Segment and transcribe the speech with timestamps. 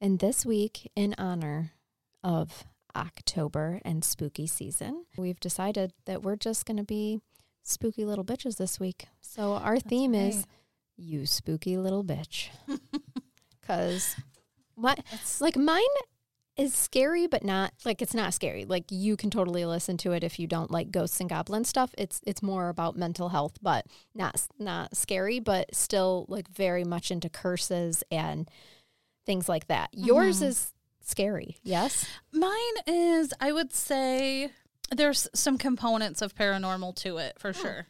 [0.00, 1.72] And this week, in honor
[2.22, 7.20] of October and spooky season, we've decided that we're just going to be
[7.62, 9.06] spooky little bitches this week.
[9.20, 10.28] So our That's theme right.
[10.28, 10.46] is
[10.96, 12.48] you spooky little bitch.
[13.66, 14.16] Cuz
[14.76, 14.96] my
[15.40, 15.82] like mine
[16.56, 18.64] is scary but not like it's not scary.
[18.64, 21.94] Like you can totally listen to it if you don't like ghosts and goblin stuff.
[21.98, 27.10] It's it's more about mental health, but not not scary, but still like very much
[27.10, 28.48] into curses and
[29.26, 29.90] things like that.
[29.92, 30.46] Yours Mhm.
[30.46, 30.72] is
[31.02, 32.06] scary, yes?
[32.32, 32.52] Mine
[32.86, 34.50] is, I would say,
[34.90, 37.88] there's some components of paranormal to it for sure.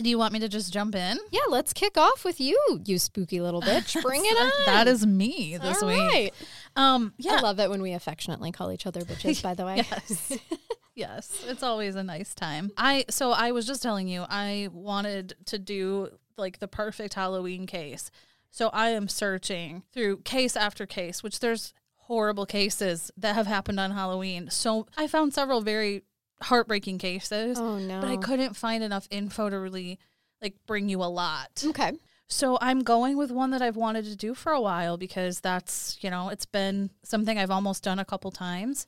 [0.00, 1.18] Do you want me to just jump in?
[1.32, 4.00] Yeah, let's kick off with you, you spooky little bitch.
[4.02, 4.50] Bring it on.
[4.66, 5.98] That is me this All week.
[6.00, 6.30] right.
[6.76, 9.84] Um, I love it when we affectionately call each other bitches, by the way.
[9.90, 10.38] Yes.
[10.94, 11.44] yes.
[11.48, 12.70] It's always a nice time.
[12.76, 17.66] I so I was just telling you, I wanted to do like the perfect Halloween
[17.66, 18.10] case.
[18.50, 23.78] So I am searching through case after case, which there's horrible cases that have happened
[23.78, 24.50] on Halloween.
[24.50, 26.02] So I found several very
[26.42, 28.00] heartbreaking cases, Oh no.
[28.00, 29.98] but I couldn't find enough info to really
[30.42, 31.62] like bring you a lot.
[31.64, 31.92] Okay.
[32.26, 35.98] So I'm going with one that I've wanted to do for a while because that's,
[36.00, 38.86] you know, it's been something I've almost done a couple times.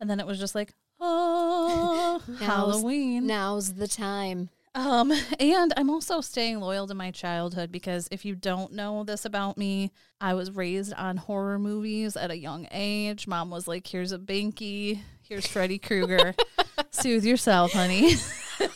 [0.00, 3.26] And then it was just like, oh, Halloween.
[3.26, 4.50] Now's the time.
[4.74, 9.24] Um, and I'm also staying loyal to my childhood because if you don't know this
[9.24, 9.90] about me,
[10.20, 13.26] I was raised on horror movies at a young age.
[13.26, 16.34] Mom was like, here's a binky, here's Freddy Krueger.
[16.90, 18.14] Soothe yourself, honey.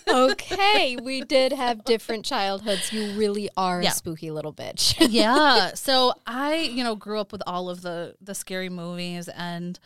[0.09, 2.91] Okay, we did have different childhoods.
[2.93, 3.91] You really are Yeah.
[3.91, 4.95] a spooky little bitch.
[5.11, 5.75] yeah.
[5.75, 9.79] So I, you know, grew up with all of the the scary movies and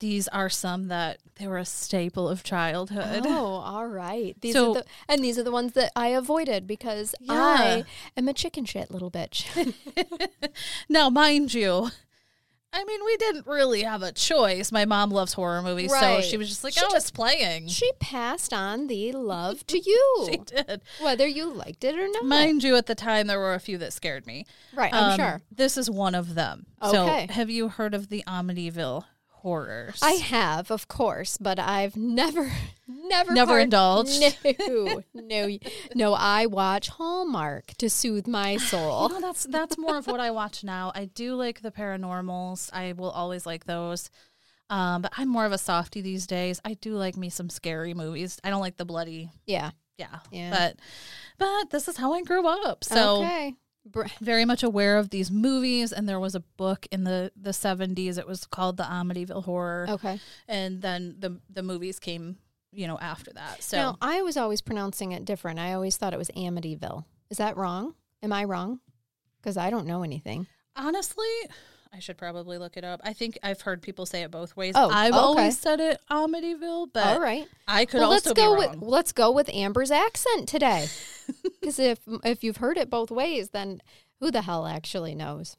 [0.00, 3.24] these are some that they were a staple of childhood.
[3.26, 4.36] Oh, all right.
[4.40, 7.32] These So- are the and these are the ones that I avoided because Yeah.
[7.32, 7.84] I
[8.16, 9.46] am a chicken shit little bitch.
[10.88, 11.90] Now, mind you,
[12.72, 14.72] I mean, we didn't really have a choice.
[14.72, 16.22] My mom loves horror movies, Right.
[16.22, 19.64] so she was just like, She "Oh, just- it's playing." she passed on the love
[19.68, 20.82] to you, She did.
[21.00, 22.24] whether you liked it or not.
[22.24, 24.44] Mind you, at the time there were a few that scared me.
[24.74, 25.42] right, I'm Um, sure.
[25.52, 26.66] This is one of them.
[26.82, 27.26] Okay.
[27.28, 29.04] So, have you heard of the Amityville
[29.44, 30.00] horrors?
[30.02, 32.50] I have, of course, but I've never,
[32.88, 34.20] never, Never part- indulged?
[34.44, 35.58] No, no,
[35.94, 36.14] no.
[36.14, 39.08] I watch Hallmark to soothe my soul.
[39.08, 40.90] You know, that's that's more of what I watch now.
[40.94, 42.70] I do like the paranormals.
[42.72, 44.10] I will always like those.
[44.70, 46.60] Um, but I'm more of a softie these days.
[46.64, 48.38] I do like me some scary movies.
[48.42, 49.70] I don't like the bloody, Yeah.
[49.98, 50.20] yeah.
[50.32, 50.50] Yeah.
[50.50, 50.76] But
[51.38, 52.82] but this is how I grew up.
[52.82, 53.54] So okay.
[54.20, 58.18] Very much aware of these movies and there was a book in the the 70s
[58.18, 60.18] it was called the Amityville horror Okay.
[60.48, 62.38] and then the the movies came
[62.72, 65.58] you know after that so Now, I was always pronouncing it different.
[65.58, 67.04] I always thought it was Amityville.
[67.30, 67.94] Is that wrong?
[68.22, 68.80] Am I wrong?
[69.40, 70.46] Because I don't know anything.
[70.76, 71.26] honestly
[71.94, 73.00] I should probably look it up.
[73.04, 74.72] I think I've heard people say it both ways.
[74.76, 75.20] Oh, I've okay.
[75.20, 77.46] always said it Amityville, but All right.
[77.68, 80.88] I could Well, let's also go be with let's go with Amber's accent today.
[81.60, 83.80] Because if if you've heard it both ways, then
[84.20, 85.56] who the hell actually knows?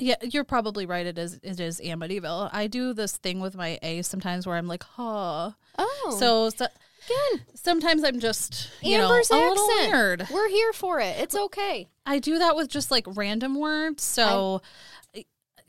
[0.00, 1.06] yeah, you're probably right.
[1.06, 2.50] It is it is Amityville.
[2.52, 5.52] I do this thing with my A sometimes where I'm like, huh.
[5.78, 9.92] Oh, So, so again, sometimes I'm just you Amber's know a little accent.
[9.92, 10.26] weird.
[10.32, 11.16] we're here for it.
[11.20, 11.86] It's okay.
[12.04, 14.02] I do that with just like random words.
[14.02, 14.60] So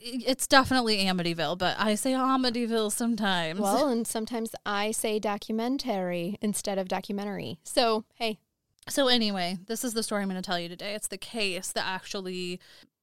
[0.05, 3.59] it's definitely Amityville, but I say Amityville sometimes.
[3.59, 7.59] Well, and sometimes I say documentary instead of documentary.
[7.63, 8.39] So hey,
[8.88, 10.94] so anyway, this is the story I'm going to tell you today.
[10.94, 12.59] It's the case that actually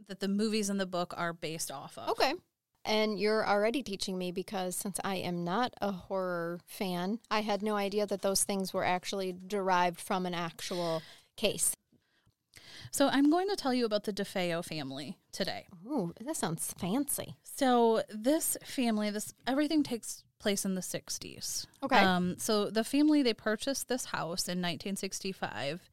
[0.08, 2.10] that the movies and the book are based off of.
[2.10, 2.34] Okay.
[2.84, 7.62] And you're already teaching me because since I am not a horror fan, I had
[7.62, 11.03] no idea that those things were actually derived from an actual
[11.36, 11.74] case.
[12.92, 15.66] So I'm going to tell you about the DeFeo family today.
[15.86, 17.36] Ooh, that sounds fancy.
[17.42, 21.66] So this family, this everything takes place in the 60s.
[21.83, 21.98] Okay.
[21.98, 25.89] Um, so the family they purchased this house in 1965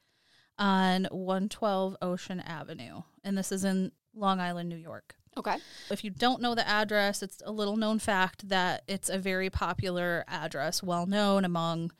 [0.58, 5.16] on 112 Ocean Avenue, and this is in Long Island, New York.
[5.38, 5.56] Okay.
[5.90, 9.50] If you don't know the address, it's a little known fact that it's a very
[9.50, 11.92] popular address, well known among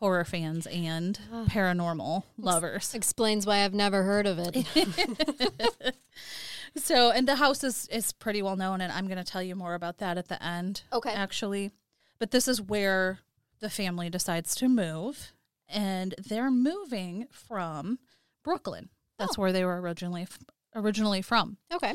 [0.00, 1.44] horror fans and Ah.
[1.48, 2.94] paranormal lovers.
[2.94, 5.94] Explains why I've never heard of it.
[6.76, 9.56] So, and the house is is pretty well known, and I'm going to tell you
[9.56, 10.82] more about that at the end.
[10.92, 11.12] Okay.
[11.12, 11.72] actually,
[12.18, 13.20] but this is where
[13.60, 15.32] the family decides to move,
[15.68, 17.98] and they're moving from
[18.44, 18.90] Brooklyn.
[19.18, 19.42] That's Oh.
[19.42, 20.28] where they were originally
[20.74, 21.56] originally from.
[21.72, 21.94] Okay.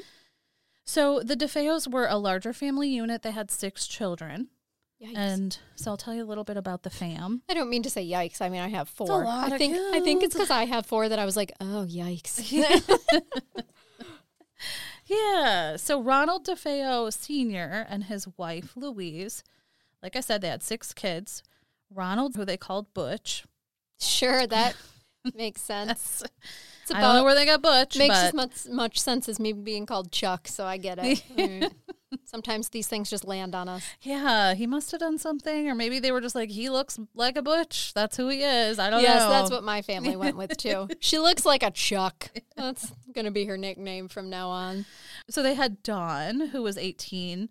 [0.85, 3.21] So the DeFeos were a larger family unit.
[3.21, 4.49] They had six children,
[5.03, 5.17] Yikes.
[5.17, 7.41] and so I'll tell you a little bit about the fam.
[7.49, 8.41] I don't mean to say yikes.
[8.41, 9.25] I mean I have four.
[9.25, 12.39] I think I think it's because I have four that I was like, oh yikes.
[15.05, 15.75] Yeah.
[15.75, 17.85] So Ronald DeFeo Sr.
[17.89, 19.43] and his wife Louise,
[20.01, 21.43] like I said, they had six kids.
[21.93, 23.43] Ronald, who they called Butch.
[23.99, 24.75] sure, that
[25.35, 26.23] makes sense.
[26.93, 29.39] It's I don't know where they got Butch, makes but as much much sense as
[29.39, 31.23] me being called Chuck, so I get it.
[31.33, 31.71] Mm.
[32.25, 33.83] Sometimes these things just land on us.
[34.03, 37.37] yeah, he must have done something, or maybe they were just like, he looks like
[37.37, 37.91] a Butch.
[37.95, 38.77] That's who he is.
[38.77, 39.29] I don't yes, know.
[39.29, 40.87] Yes, that's what my family went with too.
[40.99, 42.29] She looks like a Chuck.
[42.55, 44.85] That's gonna be her nickname from now on.
[45.29, 47.49] So they had Dawn, who was 18,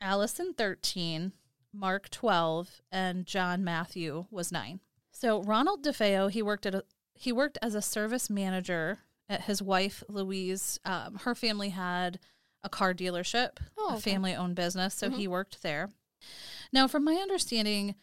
[0.00, 1.32] Allison, 13,
[1.72, 4.80] Mark, 12, and John Matthew was 9.
[5.12, 6.84] So Ronald DeFeo, he worked at a,
[7.22, 8.98] he worked as a service manager
[9.28, 10.80] at his wife Louise.
[10.84, 12.18] Um, her family had
[12.64, 15.90] a car dealership, Oh, a family owned business, so he worked there.
[16.72, 17.94] Now, from my understanding,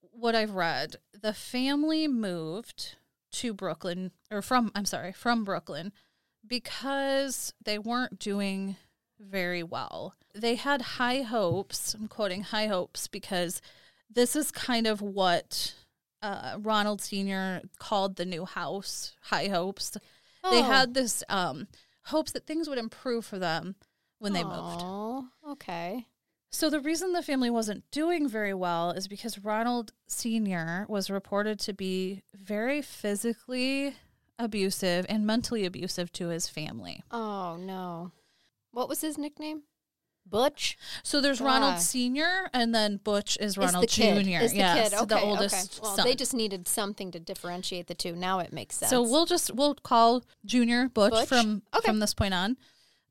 [0.00, 2.96] what I've read, the family moved
[3.32, 5.92] to Brooklyn, or from, I'm sorry, from Brooklyn,
[6.46, 8.76] because they weren't doing
[9.20, 10.14] very well.
[10.34, 11.92] They had high hopes.
[11.92, 13.60] I'm quoting high hopes because
[14.08, 15.74] this is kind of what
[16.22, 17.62] uh, Ronald Sr.
[17.78, 19.90] called the new house high hopes.
[20.50, 20.62] They Oh.
[20.62, 21.66] had this um,
[22.04, 23.74] hopes that things would improve for them
[24.18, 24.80] when they moved.
[24.82, 26.06] Oh, okay.
[26.50, 30.86] So the reason the family wasn't doing very well is because Ronald Sr.
[30.88, 33.94] was reported to be very physically
[34.38, 37.02] abusive and mentally abusive to his family.
[37.10, 38.12] Oh no.
[38.70, 39.62] What was his nickname?
[40.28, 40.76] Butch.
[41.02, 41.44] So there's Ah.
[41.46, 42.50] Ronald Sr.
[42.52, 44.24] and then Butch is Ronald is the kid.
[44.24, 44.44] Jr.
[44.44, 44.96] Is the yes, kid.
[44.98, 45.80] Okay, the oldest okay.
[45.82, 46.04] Well, son.
[46.06, 48.14] they just needed something to differentiate the two.
[48.16, 48.90] Now it makes sense.
[48.90, 51.28] so we'll just we'll call Junior Butch, Butch?
[51.28, 51.86] from Okay.
[51.86, 52.56] from this point on.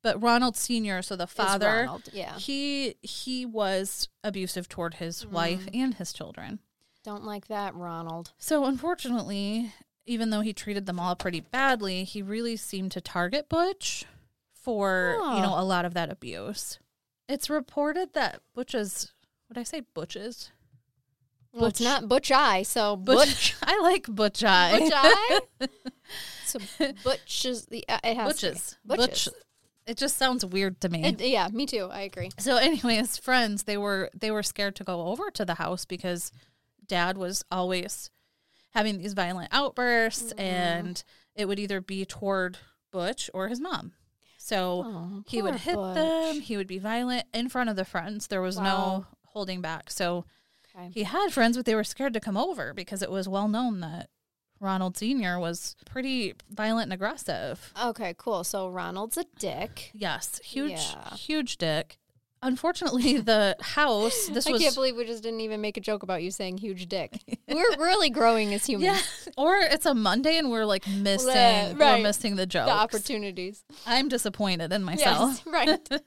[0.02, 2.38] But Ronald Sr., so the father, Ronald, Yeah.
[2.38, 5.76] he he was abusive toward his wife Mm.
[5.84, 6.60] and his children.
[7.04, 8.32] Don't like that, Ronald.
[8.38, 9.74] So unfortunately,
[10.06, 14.06] even though he treated them all pretty badly, he really seemed to target Butch
[14.54, 16.80] for, you know, a lot of that abuse.
[17.28, 19.12] It's reported that Butch's
[19.50, 20.52] would I say Butch's?
[21.54, 23.56] Well, it's not Butch Eye, so Butch, Butch.
[23.64, 24.80] I like Butch Eye.
[24.80, 25.40] Butch Eye.
[26.46, 26.60] so
[27.04, 27.86] Butch is the.
[27.88, 28.28] Uh, it has.
[28.42, 28.78] Butch's.
[28.86, 29.06] Butch's.
[29.08, 29.30] Butch.
[29.88, 31.04] It just sounds weird to me.
[31.06, 31.88] It- yeah, me too.
[31.92, 32.32] I agree.
[32.40, 36.32] so anyways, friends, they were they were scared to go over to the house because
[36.88, 38.10] dad was always
[38.72, 40.40] having these violent outbursts Mm-hmm.
[40.42, 41.04] and
[41.36, 42.58] it would either be toward
[42.92, 43.94] Butch or his mom.
[44.46, 45.96] So Oh, he would hit Butch.
[45.96, 48.28] them, he would be violent in front of the friends.
[48.28, 49.90] There was no holding back.
[49.90, 50.26] So
[50.76, 50.92] Okay.
[50.94, 53.80] he had friends but they were scared to come over because it was well known
[53.80, 54.10] that
[54.60, 55.40] Ronald Sr.
[55.40, 57.74] was pretty violent and aggressive.
[57.82, 58.44] Okay, cool.
[58.44, 59.90] So Ronald's a dick.
[59.96, 61.16] Yes, huge, Yeah.
[61.16, 61.98] huge dick.
[62.46, 64.28] Unfortunately, the house.
[64.28, 66.60] This I was can't believe we just didn't even make a joke about you saying
[66.60, 67.20] huge dick.
[67.48, 68.86] We're really growing as humans.
[69.26, 71.76] yeah, or it's a Monday and we're like missing, right.
[71.78, 72.68] we're missing the jokes.
[72.68, 73.64] The opportunities.
[73.86, 75.42] I'm disappointed in myself.
[75.46, 76.02] Yes, right.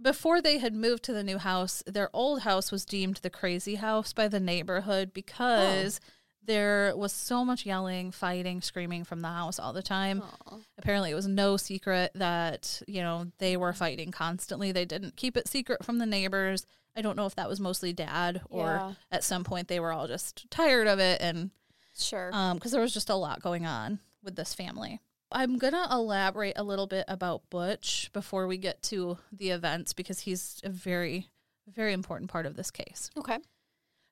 [0.00, 3.76] Before they had moved to the new house, their old house was deemed the crazy
[3.76, 5.12] house by the neighborhood oh.
[5.14, 6.00] because
[6.46, 10.22] there was so much yelling, fighting, screaming from the house all the time.
[10.46, 10.56] Aw.
[10.78, 14.70] Apparently, it was no secret that, you know, they were fighting constantly.
[14.72, 16.66] They didn't keep it secret from the neighbors.
[16.96, 18.92] I don't know if that was mostly dad or Yeah.
[19.10, 21.50] at some point they were all just tired of it and
[21.96, 22.30] Sure.
[22.32, 25.00] Um, because there was just a lot going on with this family.
[25.30, 29.92] I'm going to elaborate a little bit about Butch before we get to the events
[29.92, 31.28] because he's a very,
[31.72, 33.10] very important part of this case.
[33.16, 33.38] okay.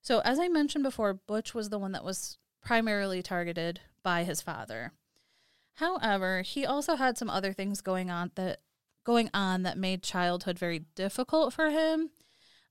[0.02, 4.42] So, as I mentioned before, Butch was the one that was primarily targeted by his
[4.42, 4.92] father.
[5.74, 8.60] However, he also had some other things going on that
[9.04, 12.10] going on that made childhood very difficult for him.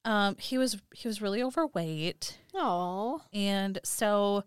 [0.04, 2.38] Um, he was he was really overweight.
[2.54, 3.22] Oh.
[3.34, 4.44] And so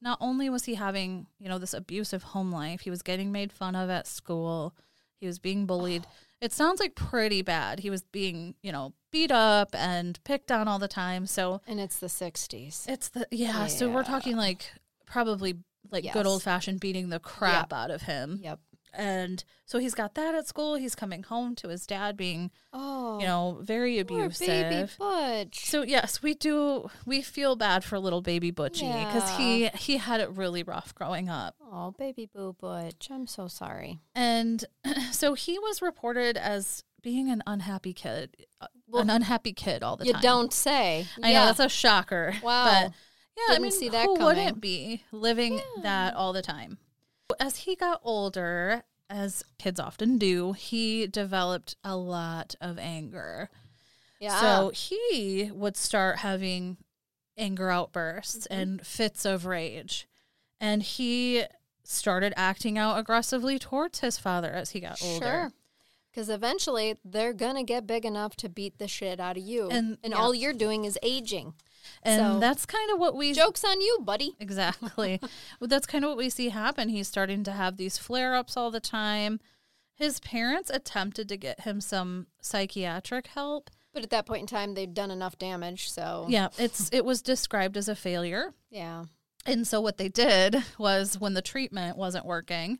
[0.00, 3.52] not only was he having, you know, this abusive home life, he was getting made
[3.52, 4.74] fun of at school.
[5.18, 6.06] He was being bullied.
[6.40, 7.80] It sounds like pretty bad.
[7.80, 11.26] He was being, you know, beat up and picked on all the time.
[11.26, 12.88] So And it's the 60s.
[12.88, 14.70] it's the yeah, so we're talking like
[15.06, 15.56] probably
[15.90, 16.14] like Yes.
[16.14, 18.40] good old fashioned beating the crap out of him.
[18.42, 18.60] Yep.
[18.94, 20.74] And so he's got that at school.
[20.76, 24.46] He's coming home to his dad being, Oh, you know, very poor abusive.
[24.46, 25.66] baby Butch.
[25.66, 26.90] So yes, we do.
[27.06, 31.28] We feel bad for little baby Butchie because he he had it really rough growing
[31.28, 33.08] up, oh, baby boo Butch.
[33.10, 34.00] I'm so sorry.
[34.14, 34.64] and
[35.12, 39.96] so he was reported as being an unhappy kid, uh, Well, an unhappy kid all
[39.96, 40.20] the You time.
[40.22, 41.06] You don't say.
[41.22, 41.40] I yeah.
[41.40, 42.34] know that's a shocker.
[42.42, 42.64] Wow.
[42.64, 42.92] But
[43.36, 44.26] yeah, I Didn't mean, see that who coming.
[44.36, 46.78] wouldn't be living that all the time?
[47.40, 53.50] As he got older, as kids often do, he developed a lot of anger.
[54.20, 54.40] yeah.
[54.40, 56.78] So he would start having
[57.36, 58.60] anger outbursts Mm-hmm.
[58.60, 60.08] and fits of rage.
[60.60, 61.44] And he
[61.84, 65.24] started acting out aggressively towards his father as he got older.
[65.24, 65.52] Sure.
[66.10, 69.68] Because eventually they're going to get big enough to beat the shit out of you.
[69.70, 70.18] And- And, yeah.
[70.18, 71.54] all you're doing is aging.
[72.02, 74.34] And So- that's kind of what we Joke's on you, buddy.
[74.40, 75.20] Exactly.
[75.60, 76.88] well, that's kind of what we see happen.
[76.88, 79.40] He's starting to have these flare ups all the time.
[79.94, 83.70] His parents attempted to get him some psychiatric help.
[83.92, 85.90] But at that point in time, they'd done enough damage.
[85.90, 88.54] So, Yeah, it's it was described as a failure.
[88.70, 89.04] yeah.
[89.46, 92.78] And so what they did was when the treatment wasn't working,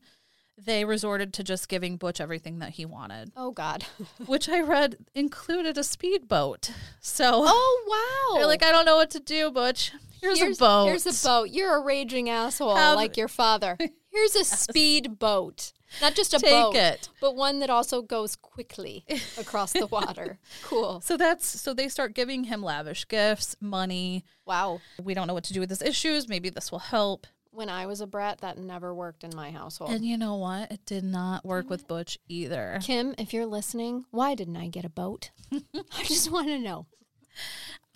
[0.65, 3.85] they resorted to just giving Butch everything that he wanted, Oh, God.
[4.27, 6.71] which I read included a speedboat.
[7.00, 7.85] So oh,
[8.35, 8.38] wow.
[8.38, 9.93] they're like, I don't know what to do, Butch.
[10.21, 10.87] Here's, a boat.
[10.87, 11.50] Here's a boat.
[11.50, 13.77] You're a raging asshole Have- like your father.
[14.11, 15.73] Here's a speed boat.
[16.03, 17.09] Not just a Take boat, it.
[17.21, 19.05] but one that also goes quickly
[19.38, 20.38] across the water.
[20.62, 21.00] Cool.
[21.00, 24.25] So that's so they start giving him lavish gifts, money.
[24.45, 24.81] Wow.
[25.03, 26.29] We don't know what to do with his issues.
[26.29, 27.27] Maybe this will help.
[27.59, 29.91] When I was a brat, that never worked in my household.
[29.91, 30.71] And you know what?
[30.71, 32.79] It did not work with Butch either.
[32.81, 35.33] Kim, if you're listening, why didn't I get a boat?
[35.53, 36.87] I just want to know.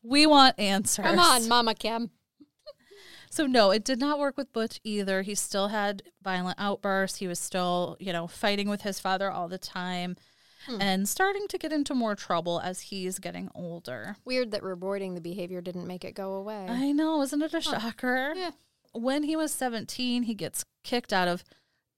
[0.03, 1.07] We want answers.
[1.07, 2.11] Come on, Mama Kim.
[3.31, 5.23] So no, it did not work with Butch either.
[5.23, 7.19] He still had violent outbursts.
[7.19, 10.17] He was still, you know, fighting with his father all the time
[10.67, 10.83] hmm.
[10.83, 14.17] and starting to get into more trouble as he's getting older.
[14.27, 16.67] Weird that rewarding the behavior didn't make it go away.
[16.69, 18.35] I know, isn't it a shocker?
[18.37, 18.51] Yeah.
[18.93, 21.45] When he was 17, he gets kicked out of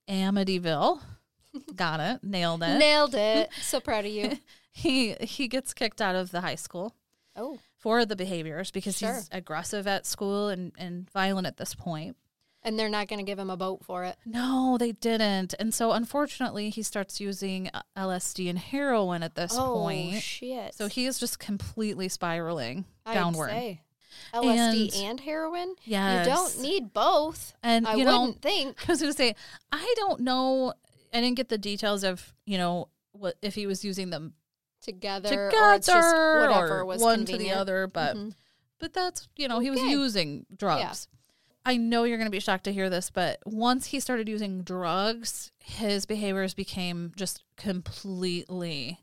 [0.09, 1.01] Amityville.
[1.75, 2.23] Got it.
[2.23, 2.77] Nailed it.
[2.77, 3.49] Nailed it.
[3.61, 4.37] So proud of you.
[4.71, 6.93] he he gets kicked out of the high school
[7.37, 9.13] Oh, for the behaviors because Sure.
[9.15, 12.15] he's aggressive at school and, and violent at this point.
[12.63, 14.15] and they're not going to give him a boat for it.
[14.25, 15.53] No, they didn't.
[15.59, 19.67] And so unfortunately, he starts using LSD and heroin at this point.
[19.67, 20.21] oh, point.
[20.23, 20.73] shit.
[20.75, 23.49] So he is just completely spiraling I'd downward.
[23.51, 23.81] say.
[24.33, 25.75] LSD And- and, heroin?
[25.83, 27.53] Yeah, You don't need both.
[27.63, 28.83] And I you wouldn't think.
[28.89, 29.35] I was going to say,
[29.71, 30.73] I don't know.
[31.13, 34.33] I didn't get the details of, you know, what if he was using them
[34.81, 38.33] Together, together or whatever was one to the other, but Mhm.
[38.77, 41.07] but that's you know he was using drugs.
[41.65, 44.61] I know you're going to be shocked to hear this, but once he started using
[44.61, 48.99] drugs, his behaviors became just completely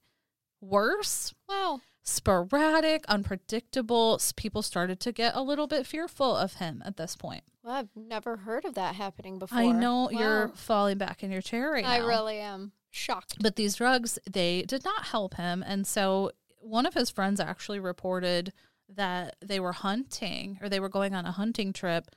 [0.61, 1.81] worse, Wow.
[2.03, 4.21] Sporadic, unpredictable.
[4.37, 7.45] People started to get a little bit fearful of him at this point.
[7.63, 9.59] Well, I've never heard of that happening before.
[9.59, 12.07] I know you're falling back in your chair right I now.
[12.07, 13.37] really am shocked.
[13.41, 15.63] But these drugs, they did not help him.
[15.67, 18.53] And so one of his friends actually reported
[18.89, 22.09] that they were hunting or they were going on a hunting trip.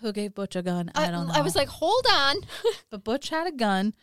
[0.00, 0.90] Who gave Butch a gun?
[0.94, 1.34] I, don't know.
[1.34, 2.36] I was like, hold on.
[2.90, 3.94] but Butch had a gun.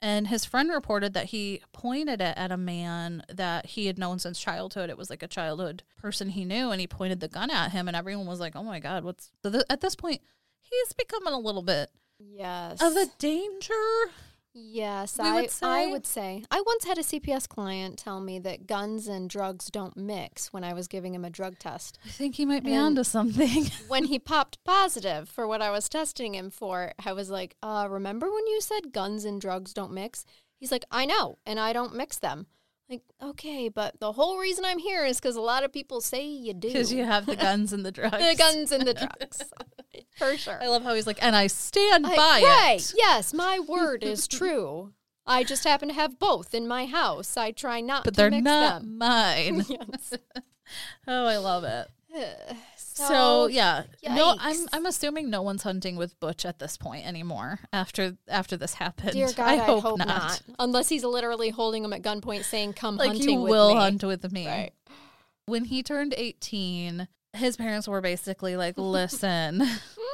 [0.00, 4.18] And his friend reported that he pointed it at a man that he had known
[4.18, 4.90] since childhood.
[4.90, 7.88] It was like a childhood person he knew, and he pointed the gun at him,
[7.88, 10.20] and everyone was like, "Oh my god, what's?" So th- at this point,
[10.60, 12.80] he's becoming a little bit yes.
[12.80, 13.74] of a danger.
[14.54, 15.90] Yes, I would I say.
[15.90, 16.44] would say.
[16.50, 20.64] I once had a CPS client tell me that guns and drugs don't mix when
[20.64, 21.98] I was giving him a drug test.
[22.04, 23.66] I think he might be And- onto something.
[23.88, 27.86] when he popped positive for what I was testing him for, I was like, uh,
[27.90, 30.24] remember when you said guns and drugs don't mix?
[30.58, 32.46] He's like, I know, and I don't mix them.
[32.90, 36.26] Like, okay, but the whole reason I'm here is because a lot of people say
[36.26, 36.68] you do.
[36.68, 38.16] Because you have the guns and the drugs.
[38.16, 39.42] the guns and the drugs.
[40.18, 40.58] For sure.
[40.60, 42.76] I love how he's like, and I stand I- by right.
[42.80, 42.94] it.
[42.96, 44.92] Yes, my word is true.
[45.26, 47.36] I just happen to have both in my house.
[47.36, 48.98] I try not But they're not them.
[48.98, 49.64] mine.
[49.68, 50.14] yes.
[51.06, 51.88] oh, I love it.
[52.98, 54.56] So, So, yeah, no, I'm.
[54.72, 57.60] I'm assuming no one's hunting with Butch at this point anymore.
[57.72, 60.08] After after this happened, dear God, I I hope, hope, not.
[60.08, 60.42] not.
[60.58, 63.80] Unless he's literally holding him at gunpoint saying, come Like hunting you with will me.
[63.80, 64.48] hunt with me.
[64.48, 64.72] Right.
[65.46, 69.62] When he turned 18, his parents were basically like, "Listen,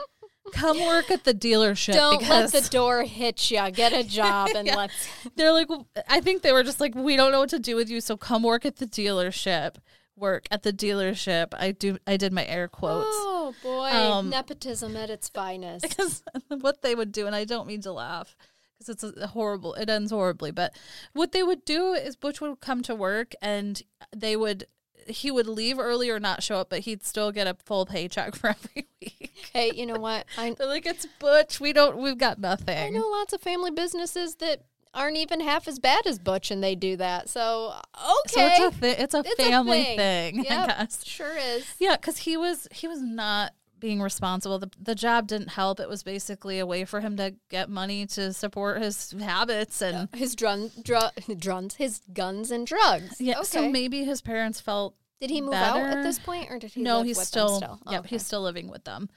[0.53, 3.71] come work at the dealership Don't because let the door hit you.
[3.71, 4.77] Get a job and Yeah.
[4.77, 5.09] let's.
[5.37, 5.69] They're like,
[6.09, 8.17] I think they were just like, we don't know what to do with you, so
[8.17, 9.77] come work at the dealership.
[10.17, 11.49] Work at the dealership.
[11.55, 11.99] I do.
[12.07, 15.83] I did my air quotes Oh boy, Um, nepotism at its finest.
[15.89, 16.23] because
[16.61, 18.37] what they would do, and I don't mean to laugh,
[18.79, 19.75] because it's a horrible.
[19.75, 20.53] It ends horribly.
[20.53, 20.73] But
[21.15, 23.83] what they would do is Butch would come to work and
[24.15, 24.67] they would
[25.09, 28.35] he would leave early or not show up, but he'd still get a full paycheck
[28.37, 29.33] for every week.
[29.53, 30.27] Hey, you know what?
[30.39, 31.61] I They're like, it's Butch.
[31.61, 31.97] We don't.
[31.99, 32.77] We've got nothing.
[32.79, 36.63] I know lots of family businesses that aren't even half as bad as Butch, and
[36.63, 37.29] they do that.
[37.29, 37.75] So
[38.29, 39.97] So okay, it's a thi- it's a It's a family thing.
[39.99, 40.41] thing.
[40.41, 41.05] I guess.
[41.05, 41.67] sure is.
[41.79, 43.53] Yeah, because he was he was not
[43.85, 44.59] being responsible.
[44.59, 45.79] The the job didn't help.
[45.79, 50.09] It was basically a way for him to get money to support his habits and
[50.15, 53.21] His drun, dru- drums, his guns and drugs.
[53.21, 53.35] yeah.
[53.35, 53.45] Okay.
[53.45, 56.83] So maybe his parents felt did he move out at this point, or did he?
[56.83, 57.79] no, he's still, still?
[57.91, 58.09] yep, oh, Okay.
[58.09, 59.09] he's still living with them.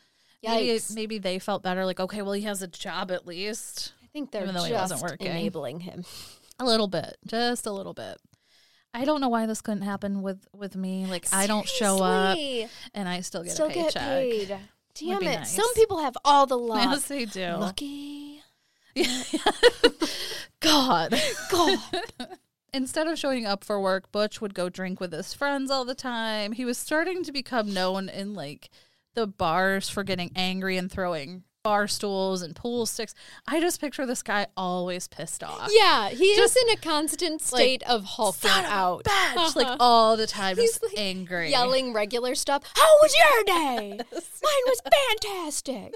[0.44, 0.94] Maybe Yikes.
[0.94, 1.86] maybe they felt better.
[1.86, 3.94] Like okay, well he has a job at least.
[4.04, 5.28] I think they're even though he wasn't just working.
[5.28, 6.04] enabling him.
[6.60, 8.18] A little bit, just a little bit.
[8.98, 11.06] I don't know why this couldn't happen with with me.
[11.06, 12.70] Like I don't show up Seriously.
[12.96, 13.94] and I still get Still a paycheck.
[13.94, 14.58] get paid.
[14.96, 15.36] Damn be it!
[15.36, 15.56] nice.
[15.56, 16.84] Some people have all the luck.
[16.84, 17.58] Yes, they do.
[17.58, 18.42] Lucky.
[20.60, 21.14] God.
[21.52, 21.80] God.
[22.74, 25.96] Instead of showing up for work, Butch would go drink with his friends all the
[25.96, 26.52] time.
[26.52, 28.70] He was starting to become known in like
[29.14, 33.14] the bars for getting angry and throwing bar stools and pool sticks.
[33.46, 35.70] I just picture this guy always pissed off.
[35.72, 39.56] Yeah, he Just, is in a constant state of hulking Son of a out, bitch,
[39.62, 41.50] like all the time, He's, just like, angry.
[41.52, 42.64] yelling regular stuff.
[42.74, 43.90] How was your day?
[44.00, 44.82] Mine was
[45.22, 45.94] fantastic.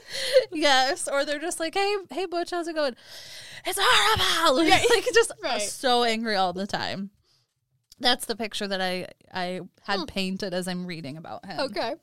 [0.51, 2.95] Yes, or they're just like, "Hey, hey, Butch, how's it going?"
[3.65, 4.65] It's horrible.
[4.69, 5.61] like just Right.
[5.61, 7.11] so angry all the time.
[7.99, 10.05] That's the picture that I I had Hmm.
[10.05, 11.59] painted as I'm reading about him.
[11.61, 11.93] Okay.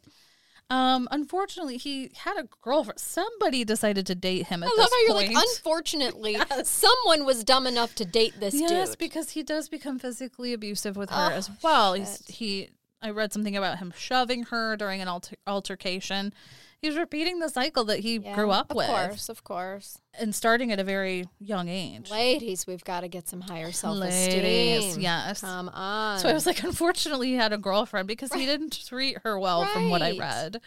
[0.70, 2.98] Um, unfortunately, he had a girlfriend.
[2.98, 5.34] Somebody decided to date him at I love how you're point.
[5.34, 8.98] like, unfortunately, someone was dumb enough to date this yes, dude.
[8.98, 11.94] because he does become physically abusive with her as well.
[11.94, 12.68] He's, he,
[13.00, 16.34] I read something about him shoving her during an alter- altercation.
[16.80, 19.99] He's repeating the cycle that he Yeah, grew up of with, Of course, of course.
[20.18, 22.08] and starting at a very young age.
[22.11, 25.00] Ladies, we've got to get some higher self-esteem.
[25.00, 25.40] Yes.
[25.40, 26.20] Come on.
[26.20, 29.66] So I was like, unfortunately, he had a girlfriend because he didn't treat her well,
[29.66, 30.61] from what I read.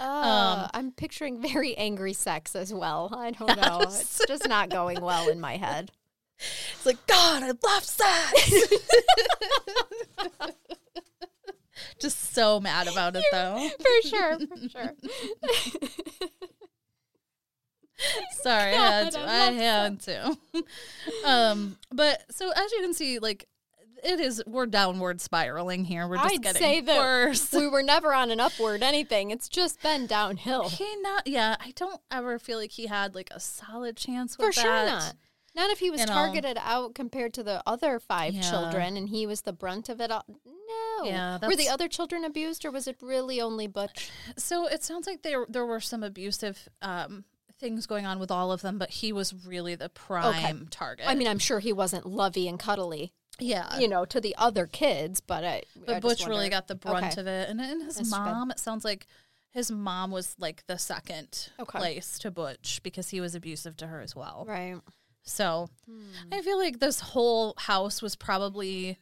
[0.00, 3.10] Uh, I'm picturing very angry sex as well.
[3.16, 3.80] I don't know.
[3.82, 5.92] It's just not going well in my head.
[6.74, 8.64] It's like, God, I love sex.
[12.02, 13.68] Just so mad about it, though.
[13.80, 14.92] For sure, for sure.
[18.42, 19.20] Sorry, I had to.
[19.20, 20.36] I I had to.
[21.24, 23.46] um, but so as you can see, like
[24.02, 26.08] it is, we're downward spiraling here.
[26.08, 27.52] We're just I'd getting say that worse.
[27.52, 29.30] we were never on an upward anything.
[29.30, 30.68] It's just been downhill.
[30.68, 31.54] He not, yeah.
[31.60, 34.86] I don't ever feel like he had like a solid chance For with sure that.
[34.86, 35.14] not.
[35.54, 38.40] Not if he was targeted out compared to the other five Yeah.
[38.50, 40.24] children and he was the brunt of it all.
[40.28, 41.04] No.
[41.04, 44.10] Yeah, Were the other children abused or was it really only Butch?
[44.36, 47.24] So it sounds like there there were some abusive um,
[47.58, 51.06] things going on with all of them, but he was really the prime target.
[51.08, 54.66] I mean, I'm sure he wasn't lovey and cuddly, yeah, you know, to the other
[54.66, 55.48] kids, but I.
[55.48, 57.20] I but just Butch really got the brunt Okay.
[57.20, 58.24] of it, and, and his That's bad.
[58.24, 58.50] mom.
[58.50, 59.06] It sounds like
[59.50, 61.78] his mom was like the second Okay.
[61.78, 64.44] place to Butch because he was abusive to her as well.
[64.48, 64.76] Right.
[65.22, 66.12] So Hmm.
[66.32, 68.98] I feel like this whole house was probably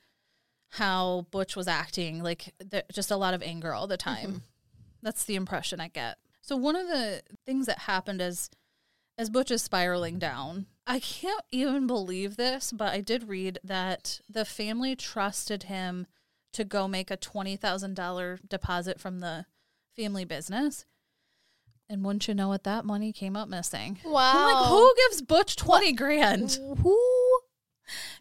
[0.75, 4.27] how Butch was acting, like th- just a lot of anger all the time.
[4.29, 4.39] Mm-hmm.
[5.03, 6.19] That's the impression I get.
[6.43, 8.51] So one of the things that happened as
[9.19, 14.21] as Butch is spiraling down, I can't even believe this, but I did read that
[14.31, 16.07] the family trusted him
[16.55, 19.47] to go make a twenty thousand dollar deposit from the
[19.97, 20.87] family business.
[21.93, 23.99] And wouldn't you know it, that money came up missing.
[24.07, 24.65] I'm like, Wow.
[24.69, 26.57] who gives Butch twenty grand?
[26.83, 26.99] Who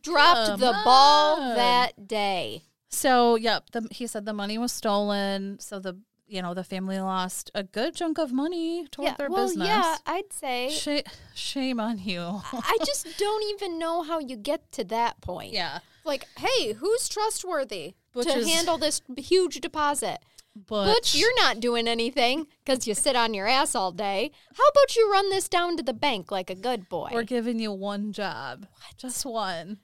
[0.01, 2.63] dropped Come the ball that day?
[2.89, 5.59] So, yep, the, he said the money was stolen.
[5.59, 9.45] So the you know the family lost a good chunk of money toward their well,
[9.47, 9.67] business.
[9.67, 10.69] yeah, I'd say.
[10.71, 12.41] Sh- shame on you.
[12.53, 15.53] I just don't even know how you get to that point.
[15.53, 20.19] yeah, Like, hey, who's trustworthy Butch to is- handle this huge deposit?
[20.67, 24.31] But Butch, you're not doing anything because you sit on your ass all day.
[24.55, 27.09] How about you run this down to the bank like a good boy?
[27.13, 28.67] we're giving you one job,
[28.97, 29.77] just one.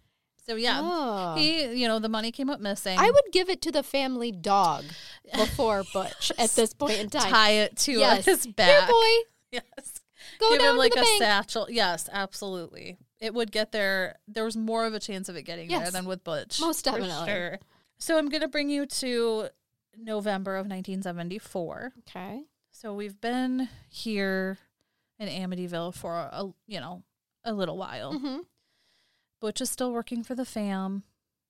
[0.48, 1.36] So yeah, Oh.
[1.36, 3.00] he you know the money came up missing.
[3.00, 4.84] I would give it to the family dog
[5.34, 7.32] before Butch at this point in time.
[7.32, 8.26] tie it to yes.
[8.26, 8.88] his Here, back.
[8.90, 9.10] boy,
[9.52, 10.02] Yes.
[10.40, 11.22] go Give down him like to the a bank.
[11.24, 11.68] satchel.
[11.70, 12.98] Yes, absolutely.
[13.20, 14.18] It would get there.
[14.28, 16.60] There was more of a chance of it getting there than with Butch.
[16.60, 17.28] Most for definitely.
[17.28, 17.60] sure.
[17.98, 19.48] So I'm going to bring you to
[19.98, 21.94] November of 1974.
[22.00, 22.44] Okay.
[22.72, 24.58] So we've been here
[25.20, 27.04] in Amityville for a you know
[27.44, 28.14] a little while.
[28.14, 28.40] Mm-hmm.
[29.40, 31.04] Butch is still working for the fam.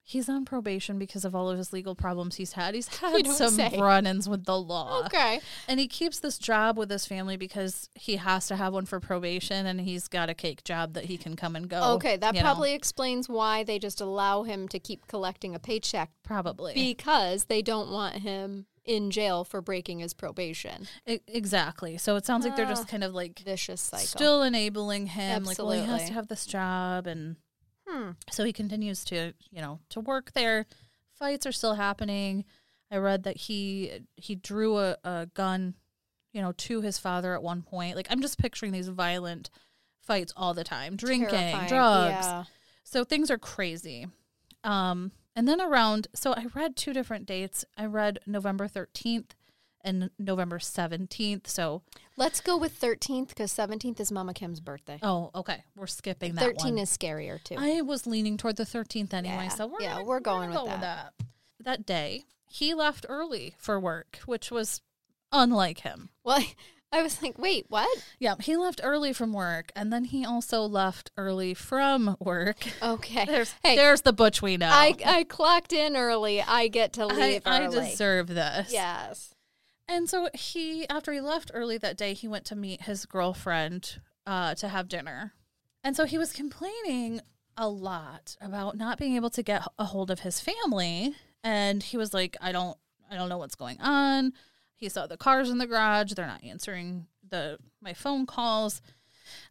[0.08, 2.76] He's on probation because of all of his legal problems he's had.
[2.76, 3.76] He's had some say.
[3.80, 5.04] run-ins with the law.
[5.08, 5.39] Okay.
[5.68, 9.00] And he keeps this job with his family because he has to have one for
[9.00, 11.94] probation and he's got a cake job that he can come and go.
[11.96, 15.60] Okay, that you know, probably explains why they just allow him to keep collecting a
[15.60, 16.74] paycheck probably.
[16.76, 20.88] because they don't want him in jail for breaking his probation.
[21.08, 21.98] Exactly.
[21.98, 22.70] So it sounds like they're Ah.
[22.70, 24.06] just kind of like Vicious cycle.
[24.06, 27.38] still enabling him like well he has to have this job and
[27.88, 28.12] Hmm.
[28.32, 30.65] so he continues to you know to work there.
[31.13, 32.45] Fights are still happening.
[32.91, 35.76] I read that he he drew a, a gun
[36.34, 37.95] you know to his father at one point.
[37.95, 39.50] Like i'm just picturing these violent
[40.02, 40.95] fights all the time.
[40.95, 41.67] Drinking Terrifying.
[41.67, 42.26] drugs.
[42.26, 42.43] Yeah.
[42.84, 44.08] so things are crazy.
[44.63, 47.65] Um and then around so i read two different dates.
[47.78, 49.32] I read november 13th
[49.86, 51.82] and november 17th so
[52.17, 55.00] Let's go with 13th because 17th is Mama Kim's birthday.
[55.04, 56.78] oh okay we're skipping that 13 one.
[56.84, 57.56] is scarier too.
[57.58, 59.48] I was leaning toward the 13th anyway, Yeah.
[59.50, 61.13] so we're Yeah, we're going gonna with go that.
[61.63, 64.82] That day, he left early for work, which was
[65.32, 66.10] unlike him.
[66.24, 66.43] well,
[66.91, 67.89] I was like, wait, what?
[68.19, 72.65] Yeah, he left early from work, and then he also left early from work.
[72.82, 73.26] Okay.
[73.28, 74.69] There's hey, there's the butch we know.
[74.71, 76.41] I, I clocked in early.
[76.41, 77.89] I get to leave I early.
[77.89, 78.71] deserve this.
[78.71, 79.35] Yes.
[79.88, 84.00] And so he, after he left early that day, he went to meet his girlfriend
[84.26, 85.34] uh, to have dinner.
[85.84, 87.21] And so he was complaining
[87.58, 91.15] a lot about not being able to get a hold of his family.
[91.43, 92.78] And he was like, I don't,
[93.10, 94.34] I don't know what's going on.
[94.76, 96.13] He saw the cars in the garage.
[96.13, 98.82] They're not answering the my phone calls.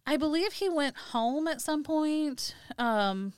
[0.07, 3.33] I believe he went home at some point um,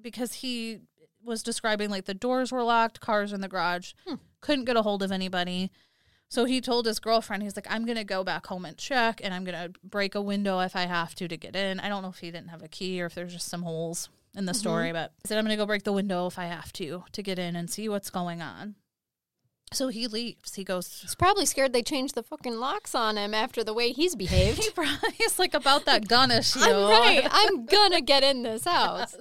[0.00, 0.80] because he
[1.24, 3.92] was describing like the doors were locked, cars in the garage,
[4.40, 5.70] couldn't get a hold of anybody.
[6.32, 9.20] So he told his girlfriend, he's like, I'm going to go back home and check,
[9.22, 11.78] and I'm going to break a window if I have to to get in.
[11.78, 14.08] I don't know if he didn't have a key or if there's just some holes
[14.34, 16.46] in the story, but he said, I'm going to go break the window if I
[16.46, 18.76] have to to get in and see what's going on.
[19.74, 20.54] So he leaves.
[20.54, 23.92] He goes, He's probably scared they changed the fucking locks on him after the way
[23.92, 24.56] he's behaved.
[24.64, 26.60] he probably is like about that gun issue.
[26.62, 27.28] I'm right.
[27.30, 29.14] I'm gonna get in this house.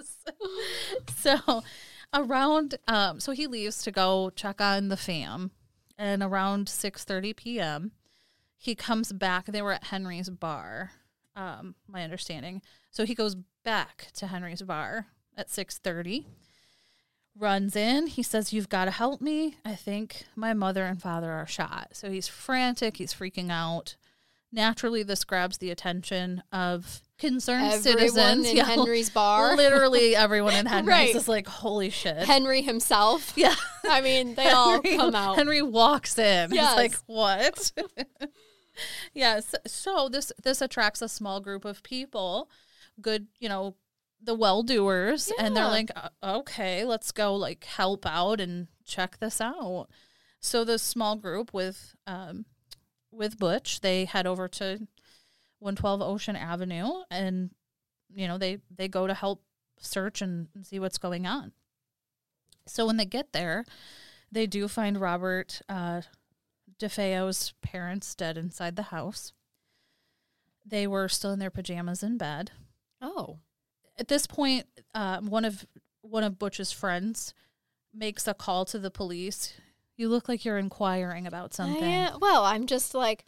[1.18, 1.62] so
[2.14, 5.52] around um so he leaves to go check on the fam
[5.98, 7.92] and around 6:30 p.m.
[8.58, 9.46] he comes back.
[9.46, 10.92] They were at Henry's bar
[11.36, 12.62] um my understanding.
[12.90, 16.26] So he goes back to Henry's bar at 6:30
[17.38, 18.08] runs in.
[18.08, 19.56] He says you've got to help me.
[19.64, 21.90] I think my mother and father are shot.
[21.94, 22.98] So he's frantic.
[22.98, 23.96] He's freaking out.
[24.52, 29.56] Naturally this grabs the attention of concerned Everyone citizens in Yeah, Henry's bar.
[29.56, 31.16] literally everyone in Henry's Right.
[31.16, 32.18] is like, holy shit.
[32.18, 33.32] Henry himself.
[33.38, 33.56] yeah.
[33.86, 35.38] I mean, they all come out.
[35.38, 36.52] Henry walks in.
[36.52, 36.70] Yes.
[36.72, 37.72] He's like, what?
[39.14, 39.56] yes.
[39.68, 42.50] So this this attracts a small group of people,
[43.02, 43.76] good, you know,
[44.24, 49.18] the well doers, and they're like, "Uh, okay, let's go like help out and check
[49.20, 49.88] this out.
[50.40, 52.46] So this small group with um
[53.12, 54.88] with Butch, they head over to
[55.62, 57.52] 112 Ocean Avenue and
[58.16, 59.44] you know, they they go to help
[59.80, 61.52] search and, see what's going on.
[62.68, 63.66] So when they get there,
[64.32, 66.02] they do find Robert uh,
[66.80, 69.34] DeFeo's parents dead inside the house.
[70.66, 72.52] They were still in their pajamas in bed.
[73.02, 73.40] Oh.
[73.98, 75.66] At this point, um, one of
[76.02, 77.34] one of Butch's friends
[77.94, 79.54] makes a call to the police.
[79.98, 81.84] You look like you're inquiring about something.
[81.84, 83.26] I, uh, well, I'm just like,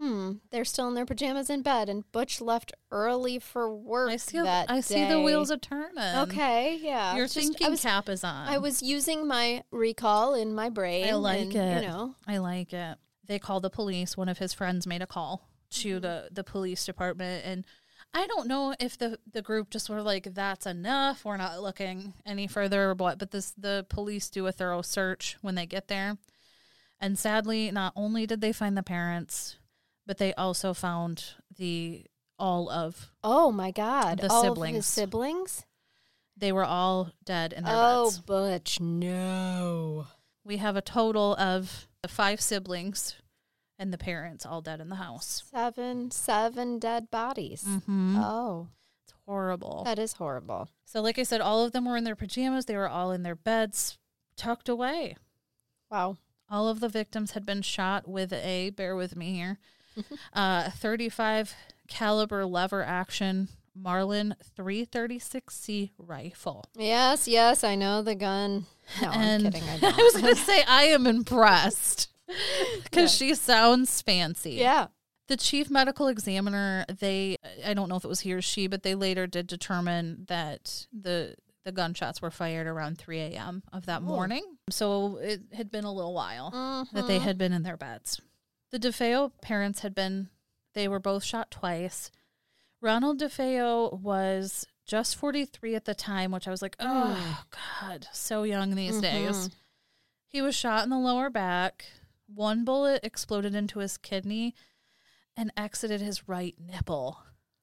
[0.00, 4.16] hmm, they're still in their pajamas in bed, and Butch left early for work I
[4.16, 4.40] see.
[4.40, 5.98] that I see the wheels are turning.
[5.98, 7.16] Okay, yeah.
[7.16, 8.48] Your Just- thinking was, cap is on.
[8.48, 11.08] I was using my recall in my brain.
[11.08, 11.82] I like and, it.
[11.82, 12.98] You know, I like it.
[13.26, 14.16] They called the police.
[14.16, 17.64] One of his friends made a call to the the police department, and
[18.14, 21.24] I don't know if the the group just were like, "That's enough.
[21.24, 23.18] We're not looking any further," or what.
[23.18, 26.16] But this the police do a thorough search when they get there,
[27.00, 29.56] and sadly, not only did they find the parents,
[30.08, 32.04] but they also found the
[32.40, 34.76] all of oh my God, The all of siblings.
[34.76, 35.64] his siblings.
[36.36, 38.20] they were all dead in their Oh, beds.
[38.20, 40.06] Butch, no.
[40.44, 43.16] We have a total of five siblings
[43.78, 45.44] and the parents all dead in the house.
[45.52, 47.64] Seven, seven dead bodies.
[47.68, 48.16] Mm-hmm.
[48.18, 48.68] Oh,
[49.04, 49.82] It's horrible.
[49.84, 50.68] that is horrible.
[50.84, 52.64] So, like I said, all of them were in their pajamas.
[52.64, 53.98] They were all in their beds,
[54.36, 55.16] tucked away.
[55.90, 56.16] Wow.
[56.50, 59.58] All of the victims had been shot with a, bear with me here,
[60.32, 61.54] uh, 35
[61.88, 66.64] caliber lever action Marlin 336C rifle.
[66.76, 68.66] Yes, yes, I know the gun.
[69.02, 69.68] No, and I'm kidding.
[69.68, 72.08] I I was going to say, I am impressed
[72.84, 74.52] because she sounds fancy.
[74.52, 74.88] yeah.
[75.28, 78.82] The chief medical examiner, they I don't know if it was he or she, but
[78.82, 81.34] they later did determine that the
[81.66, 83.62] the gunshots were fired around 3 a.m.
[83.70, 84.04] of that Oh.
[84.06, 84.42] morning.
[84.70, 86.50] So it had been a little while
[86.94, 87.22] that they Mhm.
[87.22, 88.22] had been in their beds.
[88.70, 90.28] The DeFeo parents had been,
[90.74, 92.10] they were both shot twice.
[92.80, 97.42] Ronald DeFeo was just 43 at the time, which I was like, oh,
[97.80, 99.48] God, so young these days.
[99.48, 99.52] Mhm.
[100.28, 101.86] He was shot in the lower back.
[102.26, 104.54] One bullet exploded into his kidney
[105.36, 107.18] and exited his right nipple.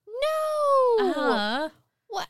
[0.07, 1.11] No.
[1.13, 1.69] Uh,
[2.07, 2.27] What?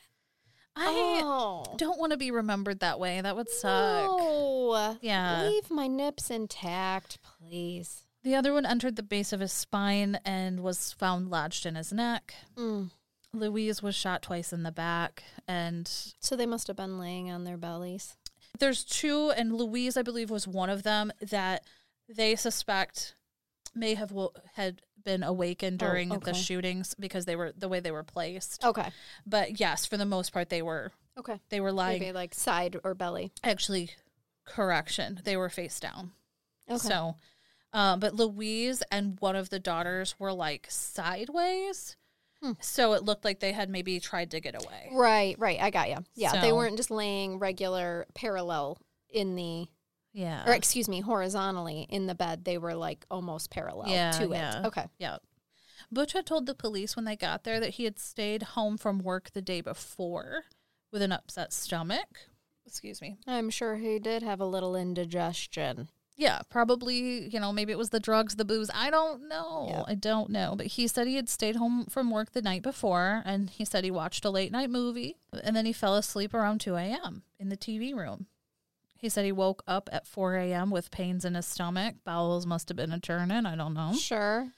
[0.74, 1.74] I oh.
[1.78, 3.20] don't want to be remembered that way.
[3.20, 4.04] That would suck.
[4.06, 4.98] No.
[5.00, 5.46] Yeah.
[5.48, 8.05] Leave my nips intact, please.
[8.26, 11.92] The other one entered the base of his spine and was found lodged in his
[11.92, 12.34] neck.
[12.56, 12.90] Mm.
[13.32, 15.22] Louise was shot twice in the back.
[15.46, 15.86] And
[16.18, 18.16] So they must have been laying on their bellies.
[18.58, 21.62] there's two, and Louise, I believe, was one of them that
[22.08, 23.14] they suspect
[23.76, 27.78] may have wo- had been awakened Oh, during the shootings because they were the way
[27.78, 28.64] they were placed.
[28.64, 28.88] Okay.
[29.24, 31.38] But yes, for the most part, they were Okay.
[31.50, 32.00] they were lying.
[32.00, 33.30] Maybe like side or belly.
[33.44, 33.90] Actually,
[34.44, 36.10] correction, they were face down.
[36.68, 36.78] Okay.
[36.78, 37.14] So,
[37.76, 41.96] um, but Louise and one of the daughters were like sideways.
[42.42, 42.52] Hmm.
[42.60, 44.90] So it looked like they had maybe tried to get away.
[44.92, 45.60] Right, right.
[45.60, 45.98] I got you.
[46.14, 48.78] Yeah, they weren't just laying regular parallel
[49.10, 49.66] in the,
[50.12, 50.48] Yeah.
[50.48, 52.44] or excuse me, horizontally in the bed.
[52.44, 54.60] They were like almost parallel Yeah, to yeah.
[54.60, 54.66] it.
[54.66, 54.86] Okay.
[54.98, 55.18] Yeah.
[55.92, 58.98] Butch had told the police when they got there that he had stayed home from
[59.00, 60.44] work the day before
[60.90, 62.28] with an upset stomach.
[62.66, 63.18] Excuse me.
[63.26, 65.88] I'm sure he did have a little indigestion.
[66.18, 68.70] Yeah, probably, you know, maybe it was the drugs, the booze.
[68.72, 69.66] I don't know.
[69.68, 69.82] Yeah.
[69.86, 70.54] I don't know.
[70.56, 73.84] But he said he had stayed home from work the night before and he said
[73.84, 77.22] he watched a late night movie and then he fell asleep around 2 a.m.
[77.38, 78.26] in the TV room.
[78.98, 80.70] He said he woke up at 4 a.m.
[80.70, 81.96] with pains in his stomach.
[82.04, 83.44] Bowels must have been a turning.
[83.44, 83.92] I don't know.
[83.94, 84.48] Sure.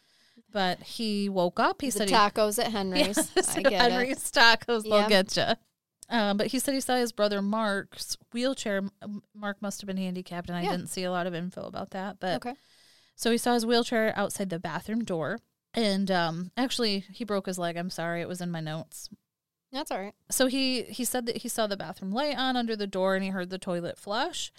[0.52, 1.82] But he woke up.
[1.82, 3.16] He the said tacos at Henry's.
[3.36, 3.92] Yes, I get it.
[3.92, 5.44] Henry's tacos, they'll get you.
[6.10, 8.82] Um, but he said he saw his brother Mark's wheelchair.
[9.34, 10.70] Mark must have been handicapped, and I Yeah.
[10.70, 12.18] didn't see a lot of info about that.
[12.18, 12.54] But Okay.
[13.14, 15.40] so he saw his wheelchair outside the bathroom door,
[15.74, 17.76] and um, actually he broke his leg.
[17.76, 19.10] I'm sorry, it was in my notes.
[19.70, 20.14] That's all right.
[20.30, 23.22] So he he said that he saw the bathroom light on under the door, and
[23.22, 24.50] he heard the toilet flush.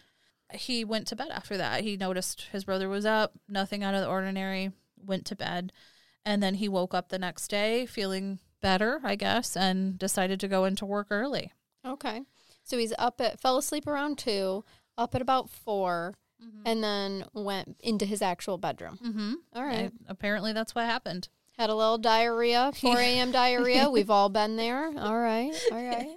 [0.53, 1.81] He went to bed after that.
[1.81, 4.71] He noticed his brother was up, nothing out of the ordinary.
[5.03, 5.71] Went to bed,
[6.25, 10.47] and then he woke up the next day feeling better, I guess, and decided to
[10.47, 11.51] go into work early.
[11.85, 12.21] Okay.
[12.63, 14.63] So he's up at, fell asleep around two,
[14.97, 16.61] up at about 4 Mm-hmm.
[16.65, 18.97] and then went into his actual bedroom.
[19.05, 19.33] Mm-hmm.
[19.53, 19.91] All right.
[20.07, 21.27] apparently, that's what happened.
[21.57, 23.31] Had a little diarrhea, 4 a.m.
[23.33, 23.89] diarrhea.
[23.89, 24.85] We've all been there.
[24.97, 25.51] All right.
[25.69, 26.15] All right.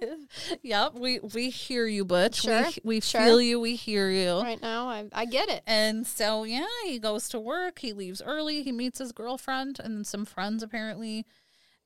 [0.61, 2.43] yep, we we hear you, Butch.
[2.43, 3.19] Sure, We, we sure.
[3.19, 3.59] feel you.
[3.59, 4.39] We hear you.
[4.39, 5.61] Right now, I, I get it.
[5.67, 7.79] And so, yeah, he goes to work.
[7.79, 8.63] He leaves early.
[8.63, 11.25] He meets his girlfriend and some friends, apparently.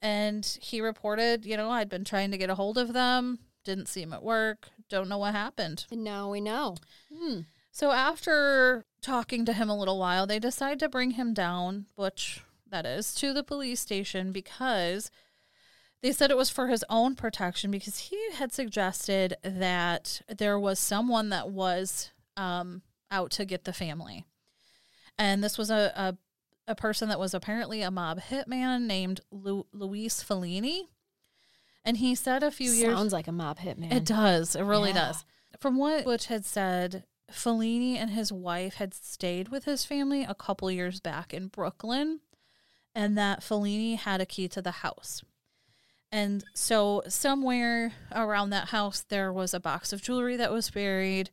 [0.02, 3.88] And he reported, you know, I'd been trying to get a hold of them, didn't
[3.88, 5.86] see him at work, don't know what happened.
[5.92, 6.78] And now we know.
[7.14, 7.42] Hmm.
[7.72, 12.44] So, after talking to him a little while, they decide to bring him down, Butch,
[12.70, 15.12] that is, to the police station because
[16.02, 20.80] they said it was for his own protection because he had suggested that there was
[20.80, 22.82] someone that was um,
[23.12, 24.26] out to get the family.
[25.18, 26.18] And this was a, a,
[26.68, 30.88] a person that was apparently a mob hitman named Lu- Luis Falini.
[31.86, 33.94] And he said a few years Sounds like a mob hitman.
[33.94, 34.56] it does.
[34.56, 35.08] It really Yeah.
[35.08, 35.26] does.
[35.60, 40.36] From what Butch had said, Falini and his wife had stayed with his family a
[40.36, 42.20] couple years back in Brooklyn,
[42.94, 45.24] and that Falini had a key to the house.
[46.12, 51.30] And so, somewhere around that house, there was a box of jewelry that was buried,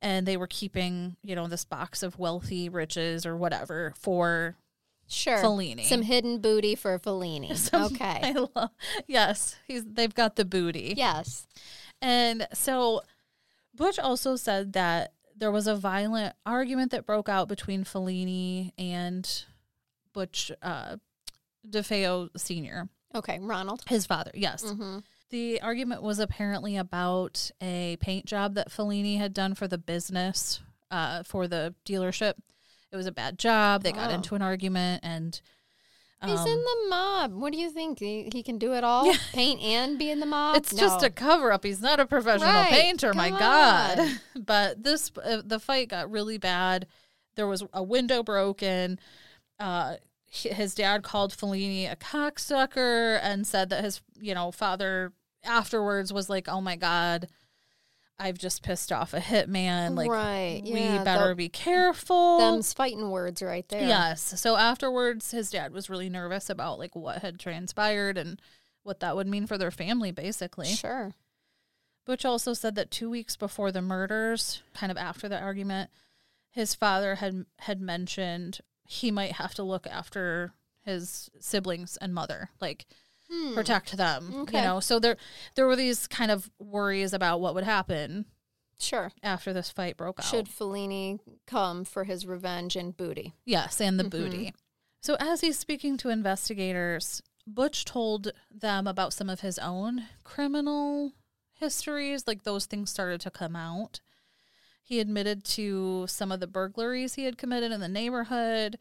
[0.00, 4.56] and they were keeping, you know, this box of wealthy riches or whatever for
[5.14, 5.38] Sure.
[5.38, 5.84] Falini.
[5.84, 7.56] Some hidden booty for Falini.
[7.56, 8.34] Some- okay.
[8.56, 8.70] Love,
[9.06, 10.94] yes, he's they've got the booty.
[10.96, 11.46] yes.
[12.02, 13.02] And so
[13.74, 19.44] Butch also said that there was a violent argument that broke out between Falini and
[20.12, 20.96] Butch uh,
[21.68, 23.38] DeFeo Sr., Okay.
[23.40, 23.82] Ronald.
[23.88, 24.30] his father.
[24.34, 24.62] Yes.
[24.64, 24.98] Mm-hmm.
[25.30, 30.60] The argument was apparently about a paint job that Falini had done for the business,
[30.90, 32.34] uh, for the dealership.
[32.94, 33.82] It was a bad job.
[33.82, 34.14] They got Oh.
[34.14, 35.40] into an argument and.
[36.24, 37.34] He's um, in the mob.
[37.34, 37.98] What do you think?
[37.98, 39.04] He, he can do it all?
[39.06, 39.18] Yeah.
[39.34, 40.56] Paint and be in the mob?
[40.56, 41.64] It's just a cover up.
[41.64, 42.70] He's not a professional Right.
[42.70, 43.12] painter.
[43.12, 44.20] My Come God.
[44.46, 46.86] But this, uh, the fight got really bad.
[47.34, 48.98] There was a window broken.
[49.60, 49.96] Uh,
[50.30, 55.12] his dad called Falini a cocksucker and said that his, you know, father
[55.44, 57.28] afterwards was like, "Oh my God,
[58.18, 59.96] I've just pissed off a hitman.
[59.96, 60.60] Like, right.
[60.64, 63.86] we yeah, better tho- be careful." Them's fighting words right there.
[63.86, 64.40] Yes.
[64.40, 68.40] So afterwards, his dad was really nervous about like what had transpired and
[68.82, 70.68] what that would mean for their family, basically.
[70.68, 71.14] Sure.
[72.04, 75.90] Butch also said that two weeks before the murders, kind of after the argument,
[76.50, 80.52] his father had had mentioned he might have to look after
[80.84, 82.86] his siblings and mother, like
[83.34, 83.54] Hmm.
[83.54, 84.34] protect them.
[84.42, 84.58] Okay.
[84.58, 85.16] You know, so there
[85.54, 88.26] there were these kind of worries about what would happen
[88.78, 89.12] Sure.
[89.22, 90.24] after this fight broke out.
[90.26, 93.34] Should Falini come for his revenge and booty?
[93.44, 94.10] Yes, and the Mhm.
[94.10, 94.54] booty.
[95.00, 101.12] So as he's speaking to investigators, Butch told them about some of his own criminal
[101.52, 104.00] histories, like those things started to come out.
[104.82, 108.78] He admitted to some of the burglaries he had committed in the neighborhood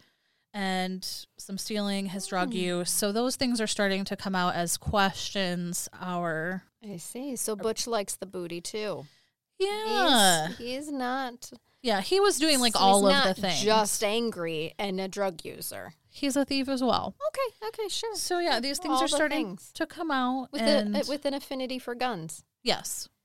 [0.54, 2.92] and some stealing, his drug use.
[2.92, 7.36] So those things are starting to come out as questions our I see.
[7.36, 9.06] So Butch likes the booty too.
[9.60, 10.48] Yeah.
[10.50, 13.62] He's, he's not yeah, he was doing like he's all of not the things.
[13.62, 15.94] Just angry and a drug user.
[16.10, 17.16] He's a thief as well.
[17.30, 17.68] Okay.
[17.70, 17.89] Okay.
[17.89, 18.16] Sure.
[18.16, 19.72] So yeah, these things All are the starting things.
[19.74, 22.44] to come out With uh, and a, with an affinity for guns.
[22.63, 23.10] Yes.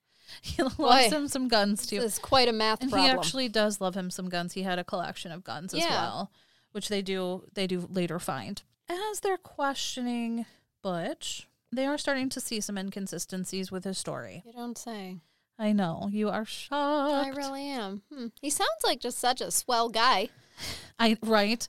[0.43, 1.09] He loves Boy.
[1.11, 2.01] him some guns too.
[2.01, 3.11] This is quite a math And problem.
[3.11, 4.53] he actually does love him some guns.
[4.53, 5.89] He had a collection of guns as Yeah.
[5.91, 6.31] well,
[6.73, 8.63] which they do they do later find.
[8.89, 10.47] As they're questioning
[10.83, 14.43] Butch, they are starting to see some inconsistencies with his story.
[14.47, 15.19] you don't say.
[15.59, 16.09] I know.
[16.13, 17.27] You are shocked.
[17.27, 18.03] I really am.
[18.15, 18.27] Hmm.
[18.41, 20.29] He sounds like just such a swell guy.
[20.99, 21.67] I right.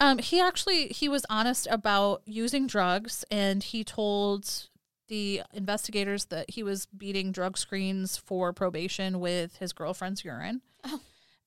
[0.00, 4.68] Um, he actually he was honest about using drugs, and he told
[5.08, 10.60] the investigators that he was beating drug screens for probation with his girlfriend's urine.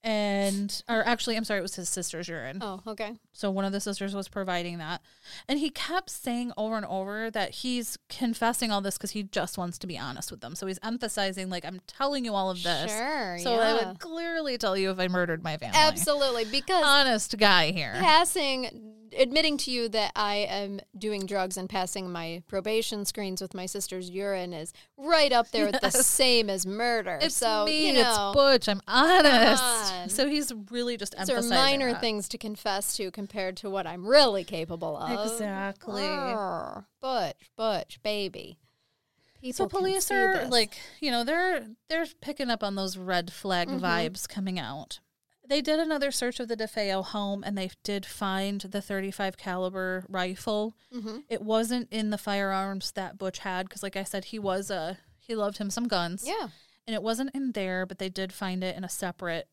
[0.03, 2.57] And or actually, I'm sorry, it was his sister's urine.
[2.59, 3.13] Oh, okay.
[3.33, 5.01] So one of the sisters was providing that,
[5.47, 9.59] and he kept saying over and over that he's confessing all this because he just
[9.59, 10.55] wants to be honest with them.
[10.55, 13.37] So he's emphasizing like I'm telling you all of this, Sure.
[13.39, 15.77] so I would clearly tell you if I murdered my family.
[15.77, 16.45] Absolutely.
[16.45, 17.93] Because honest guy here.
[17.99, 23.53] passing admitting to you that I am doing drugs and passing my probation screens with
[23.53, 27.19] my sister's urine is right up there with the same as murder.
[27.21, 27.87] It's so me.
[27.87, 28.69] you know, it's Butch.
[28.69, 30.15] I'm honest.
[30.15, 32.01] So he's really just these are minor that.
[32.01, 35.31] things to confess to compared to what I'm really capable of.
[35.31, 36.03] Exactly.
[36.03, 38.57] Arr, Butch, Butch, baby.
[39.41, 40.51] People So police are this.
[40.51, 43.79] like, you know, they're they're picking up on those red flag Mhm.
[43.79, 44.99] vibes coming out.
[45.51, 50.05] They did another search of the DeFeo home and they did find the 35 caliber
[50.07, 50.77] rifle.
[50.95, 51.23] Mhm.
[51.27, 54.97] It wasn't in the firearms that Butch had because like I said he was a
[55.19, 56.23] he loved him some guns.
[56.25, 56.47] yeah,
[56.87, 59.49] And it wasn't in there, but they did find it in a separate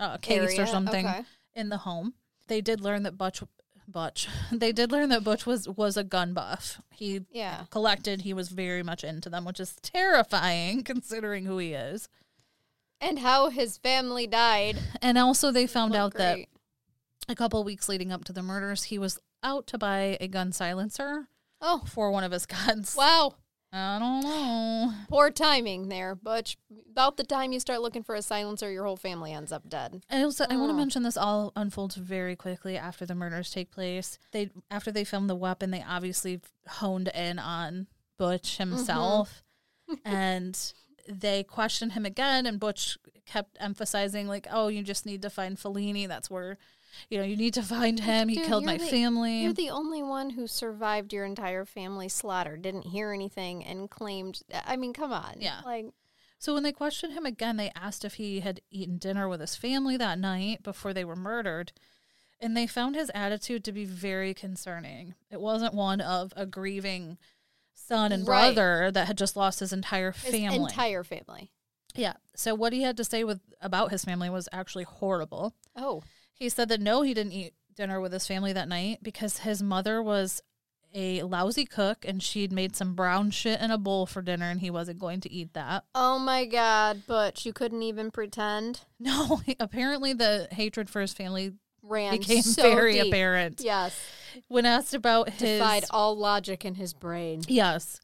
[0.00, 0.62] uh, case area.
[0.62, 1.06] or something.
[1.06, 1.24] Okay.
[1.54, 2.14] in the home.
[2.48, 3.42] They did learn that Butch
[3.88, 4.26] Butch.
[4.50, 6.80] They did learn that Butch was was a gun buff.
[6.90, 7.66] He Yeah.
[7.70, 12.08] collected, he was very much into them, which is terrifying considering who he is.
[13.00, 14.78] And how his family died.
[15.02, 16.38] And also they found out that
[17.28, 20.52] a couple weeks leading up to the murders, he was out to buy a gun
[20.52, 21.28] silencer
[21.60, 22.94] Oh, for one of his guns.
[22.96, 23.34] wow.
[23.72, 24.92] I don't know.
[25.08, 26.56] Poor timing there, Butch.
[26.90, 30.02] About the time you start looking for a silencer, your whole family ends up dead.
[30.08, 30.76] I also I want to Oh.
[30.78, 34.18] mention this all unfolds very quickly after the murders take place.
[34.32, 38.70] They after they filmed the weapon, they obviously honed in on Butch mm-hmm.
[38.76, 39.42] himself,
[40.04, 40.72] and
[41.08, 42.46] they questioned him again.
[42.46, 46.06] And Butch kept emphasizing like, "Oh, you just need to find Falini.
[46.06, 46.58] That's where,
[47.10, 48.28] you know, you need to find him.
[48.28, 52.08] He Dude, killed my the- family." You're the only one who survived your entire family
[52.08, 54.42] slaughter, didn't hear anything, and claimed.
[54.64, 55.34] I mean, come on.
[55.38, 55.60] Yeah.
[55.64, 55.86] Like,
[56.38, 59.56] So when they questioned him again, they asked if he had eaten dinner with his
[59.56, 61.72] family that night before they were murdered.
[62.38, 65.14] And they found his attitude to be very concerning.
[65.30, 67.16] It wasn't one of a grieving
[67.76, 68.54] son and Right.
[68.54, 70.56] brother that had just lost his entire his family.
[70.56, 71.52] entire family.
[71.94, 72.14] yeah.
[72.34, 75.54] So what he had to say with about his family was actually horrible.
[75.76, 76.02] Oh.
[76.34, 79.62] He said that no, he didn't eat dinner with his family that night because his
[79.62, 80.42] mother was
[80.94, 84.60] a lousy cook and she'd made some brown shit in a bowl for dinner and
[84.60, 85.84] he wasn't going to eat that.
[85.94, 88.80] Oh my God, but you couldn't even pretend.
[88.98, 91.52] No, apparently the hatred for his family
[91.88, 93.06] Ran became so very deep.
[93.12, 93.98] apparent Yes.
[94.48, 97.42] when asked about his Defied all logic in his brain.
[97.48, 98.00] yes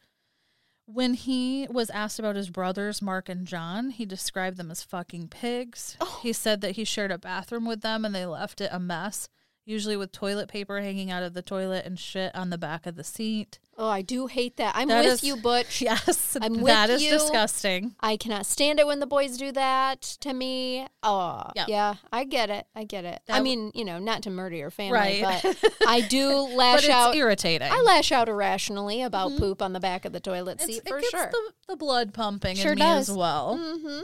[0.86, 5.28] when he was asked about his brothers mark and john he described them as fucking
[5.28, 6.18] pigs Oh.
[6.22, 9.28] he said that he shared a bathroom with them and they left it a mess
[9.64, 12.96] usually with toilet paper hanging out of the toilet and shit on the back of
[12.96, 14.74] the seat Oh, I do hate that.
[14.76, 15.80] I'm That with is- you, Butch.
[15.82, 17.10] yes I'm with that is you.
[17.10, 20.86] disgusting I cannot stand it when the boys do that to me.
[21.02, 21.64] Oh, Yeah.
[21.68, 22.66] yeah, I get it.
[22.76, 23.22] I get it.
[23.26, 26.54] That I mean, you know, not to murder your family, right but I do but
[26.56, 27.16] lash it's out.
[27.16, 29.38] irritating I lash out irrationally about Mhm.
[29.38, 31.30] poop on the back of the toilet It's- seat it for gets sure.
[31.32, 33.08] the, the blood pumping Sure in me does.
[33.08, 34.00] as well mm-hmm.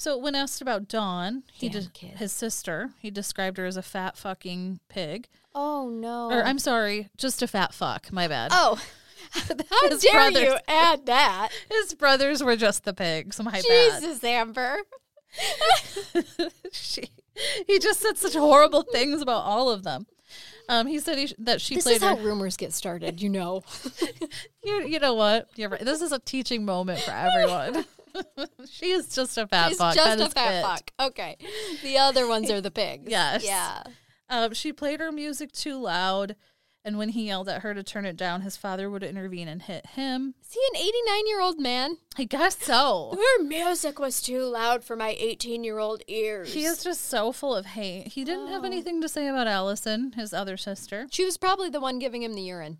[0.00, 2.18] So when asked about Dawn, he Damn de- kid.
[2.18, 5.26] his sister, he described her as a fat fucking pig.
[5.56, 6.30] Oh no.
[6.30, 8.12] Or I'm sorry, just a fat fuck.
[8.12, 8.52] My bad.
[8.54, 8.80] Oh,
[9.32, 10.42] How His dare brothers.
[10.44, 11.48] you add that?
[11.70, 13.42] His brothers were just the pigs.
[13.42, 14.00] My bad.
[14.00, 14.78] Jesus, Amber.
[16.72, 17.10] she,
[17.66, 20.06] he just said such horrible things about all of them.
[20.68, 23.64] Um, he said he, that she This played is how rumors get started, you know.
[24.62, 25.48] You, you know what?
[25.56, 25.80] You're right.
[25.80, 27.84] This is a teaching moment for everyone.
[28.70, 29.94] she is just a fat She's fuck.
[29.94, 30.62] just That a fat it.
[30.62, 30.90] fuck.
[31.08, 31.36] Okay.
[31.82, 33.04] The other ones are the pigs.
[33.10, 33.44] Yes.
[33.44, 33.82] Yeah.
[34.28, 36.36] Um, she played her music too loud,
[36.84, 39.62] and when he yelled at her to turn it down, his father would intervene and
[39.62, 40.34] hit him.
[40.42, 41.96] Is he an 89 year old man?
[42.18, 43.16] I guess so.
[43.38, 46.52] Her music was too loud for my 18 year old ears.
[46.52, 48.08] He is just so full of hate.
[48.08, 48.66] He didn't have Oh.
[48.66, 51.06] anything to say about Allison, his other sister.
[51.10, 52.78] She was probably the one giving him the urine.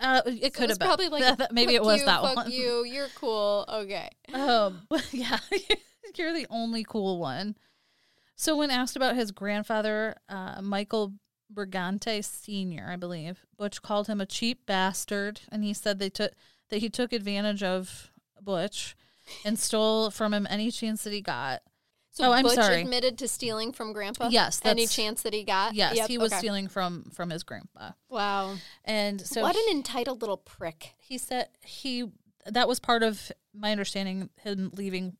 [0.00, 0.86] Uh, it So could have been.
[0.88, 2.50] probably like maybe it was you, that one.
[2.50, 3.64] You, you're cool.
[3.68, 4.08] Okay.
[4.34, 4.82] Um,
[5.12, 5.38] yeah,
[6.16, 7.54] you're the only cool one.
[8.34, 11.12] So when asked about his grandfather, uh, Michael
[11.52, 16.32] Brigante Sr., I believe, Butch called him a cheap bastard, and he said they took
[16.70, 18.96] that he took advantage of Butch
[19.44, 21.62] and stole from him any chance that he got.
[22.14, 22.82] So Oh, I'm Butch sorry.
[22.82, 24.28] admitted to stealing from Grandpa.
[24.30, 25.74] Yes, Any chance that he got?
[25.74, 26.38] Yes, Yep, he was okay.
[26.40, 28.56] stealing from from his grandpa, Wow.
[28.84, 30.92] and so what an entitled little prick.
[30.98, 32.04] he said he
[32.46, 35.16] that was part of my understanding him leaving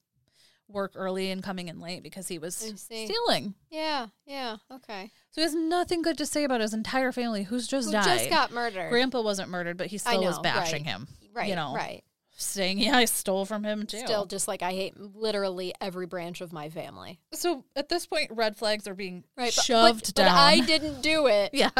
[0.68, 3.54] work early and coming in late because he was stealing.
[3.70, 4.06] Yeah.
[4.26, 4.56] Yeah.
[4.70, 5.10] Okay.
[5.30, 8.04] So he has nothing good to say about his entire family who's just Who died.
[8.18, 8.88] just got murdered.
[8.90, 10.92] Grandpa wasn't murdered, but he still was bashing right.
[10.92, 11.08] him.
[11.34, 11.48] right.
[11.48, 12.02] you know, Right.
[12.44, 16.40] Saying, "Yeah, I stole from him too." Still, just like I hate literally every branch
[16.40, 17.20] of my family.
[17.32, 19.52] so at this point, red flags are being Right.
[19.52, 20.26] shoved but, down.
[20.28, 21.50] But I didn't do it.
[21.54, 21.70] yeah,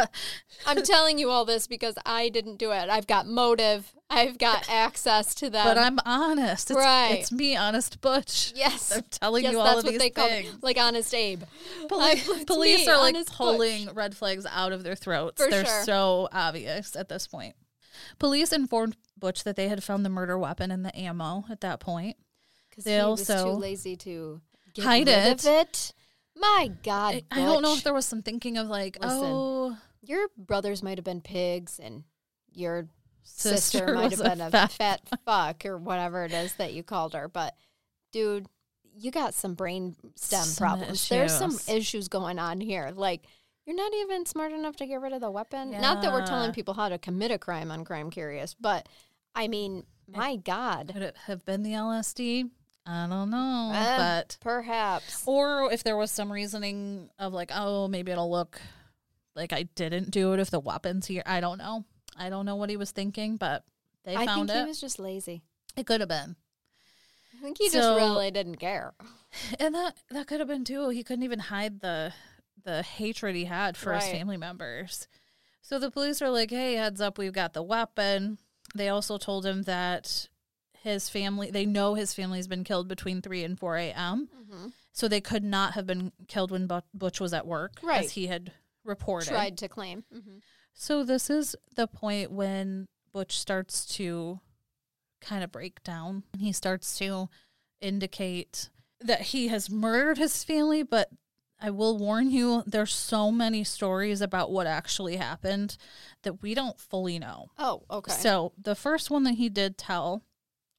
[0.65, 2.89] I'm telling you all this because I didn't do it.
[2.89, 3.93] I've got motive.
[4.09, 5.65] I've got access to them.
[5.65, 6.69] but I'm honest.
[6.69, 7.17] It's, Right.
[7.19, 8.53] it's me, honest Butch.
[8.55, 8.91] yes.
[8.95, 10.55] I'm telling yes, you all that's of what these they call things.
[10.61, 11.43] like honest Abe.
[11.87, 13.37] Police, I- police me, are like honest Butch.
[13.37, 15.41] pulling red flags out of their throats.
[15.43, 15.83] For They're sure.
[15.83, 17.55] so obvious at this point.
[18.19, 21.79] Police informed Butch that they had found the murder weapon and the ammo at that
[21.79, 22.17] point.
[22.69, 24.41] Because They he was too lazy to
[24.73, 25.31] get hide rid it.
[25.31, 25.93] of it.
[26.35, 29.77] My God, I, I don't know if there was some thinking of like, Listen, oh,
[30.01, 32.03] your brothers might have been pigs and
[32.53, 32.89] your
[33.23, 36.83] Sister sister, might have been a fat fat, fuck or whatever it is that you
[36.83, 37.29] called her.
[37.29, 37.55] But
[38.11, 38.47] dude,
[38.97, 41.07] you got some brain stem Some problems.
[41.07, 41.69] There's some issues.
[41.69, 42.91] issues going on here.
[42.93, 43.25] Like
[43.65, 45.71] you're not even smart enough to get rid of the weapon.
[45.71, 48.89] Not that we're telling people how to commit a crime on Crime Curious, but
[49.35, 52.49] I mean, my God, could it have been the LSD?
[52.85, 53.97] I don't know, Eh.
[53.97, 55.23] but perhaps.
[55.25, 58.61] or if there was some reasoning of like, oh, maybe it'll look
[59.35, 61.23] like I didn't do it if the weapon's here.
[61.25, 61.85] I don't know.
[62.17, 63.63] I don't know what he was thinking, but
[64.03, 64.63] they I found think it.
[64.63, 65.41] he was just lazy.
[65.77, 66.35] it could have been.
[67.39, 68.93] I think he So- just really didn't care.
[69.59, 70.89] And that that could have been too.
[70.89, 72.13] He couldn't even hide the
[72.63, 75.07] the hatred he had for his family members.
[75.61, 78.37] So the police are like, "Hey, heads up, we've got the weapon."
[78.75, 80.27] They also told him that
[80.81, 84.29] his family, they know his family's been killed between 3 and 4 a.m.
[84.91, 88.03] So they could not have been killed when Butch was at work, Right.
[88.05, 88.51] as he had
[88.83, 89.29] reported.
[89.29, 90.03] Tried to claim.
[90.11, 90.37] hmm
[90.73, 94.39] So this is the point when Butch starts to
[95.21, 96.23] kind of break down.
[96.37, 97.29] He starts to
[97.81, 98.69] indicate
[98.99, 101.09] that he has murdered his family, but
[101.63, 105.77] I will warn you, there's so many stories about what actually happened
[106.23, 107.51] that we don't fully know.
[107.57, 108.11] Oh, okay.
[108.11, 110.23] So the first one that he did tell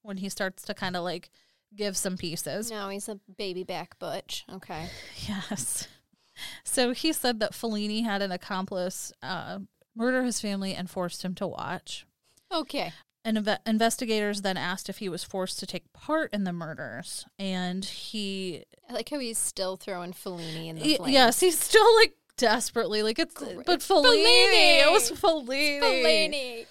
[0.02, 1.30] when he starts to kind of like
[1.74, 2.70] give some pieces.
[2.70, 4.44] now he's a baby back butch.
[4.52, 4.88] Okay.
[5.26, 5.88] Yes.
[6.64, 9.60] So he said that Falini had an accomplice uh,
[9.96, 12.06] murder his family and forced him to watch.
[12.52, 12.92] Okay.
[13.26, 17.24] And inve- investigators then asked if he was forced to take part in the murders,
[17.38, 21.12] and he, I like how he's still throwing Falini in the flames.
[21.12, 23.64] yes, he's still like desperately like it's, Great.
[23.64, 25.80] but Falini, it was Falini!
[25.80, 25.80] Falini.
[25.80, 26.66] Falini.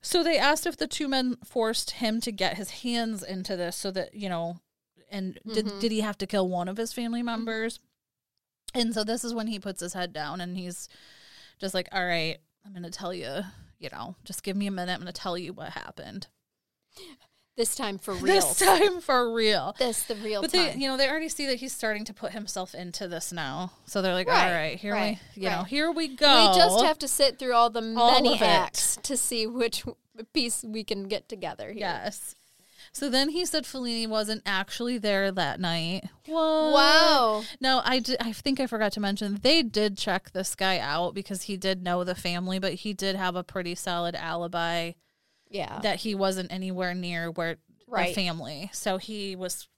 [0.00, 3.74] So they asked if the two men forced him to get his hands into this,
[3.76, 4.60] so that you know,
[5.10, 5.80] and did Mhm.
[5.80, 7.80] did he have to kill one of his family members?
[8.74, 10.88] And so this is when he puts his head down and he's
[11.60, 13.42] just like, "All right, I'm going to tell you,
[13.82, 14.92] you know, just give me a minute.
[14.92, 16.28] I'm going to tell you what happened
[17.56, 18.26] This time for real.
[18.26, 20.78] this time for real." This the real But time.
[20.78, 23.72] they, you know, they already see that he's starting to put himself into this now.
[23.86, 26.56] So they're like, Right, "All right, here right, we, you know, here we go." we
[26.56, 29.84] just have to sit through all the All many acts to see which
[30.32, 31.80] piece we can get together here.
[31.80, 32.34] Yes.
[32.94, 36.04] So then he said Falini wasn't actually there that night.
[36.26, 36.72] What?
[36.74, 37.42] Wow.
[37.58, 41.14] No, I, did, I think I forgot to mention they did check this guy out
[41.14, 44.92] because he did know the family, but he did have a pretty solid alibi
[45.48, 45.80] Yeah.
[45.80, 47.56] that he wasn't anywhere near where
[47.88, 48.70] the family.
[48.74, 49.68] So he was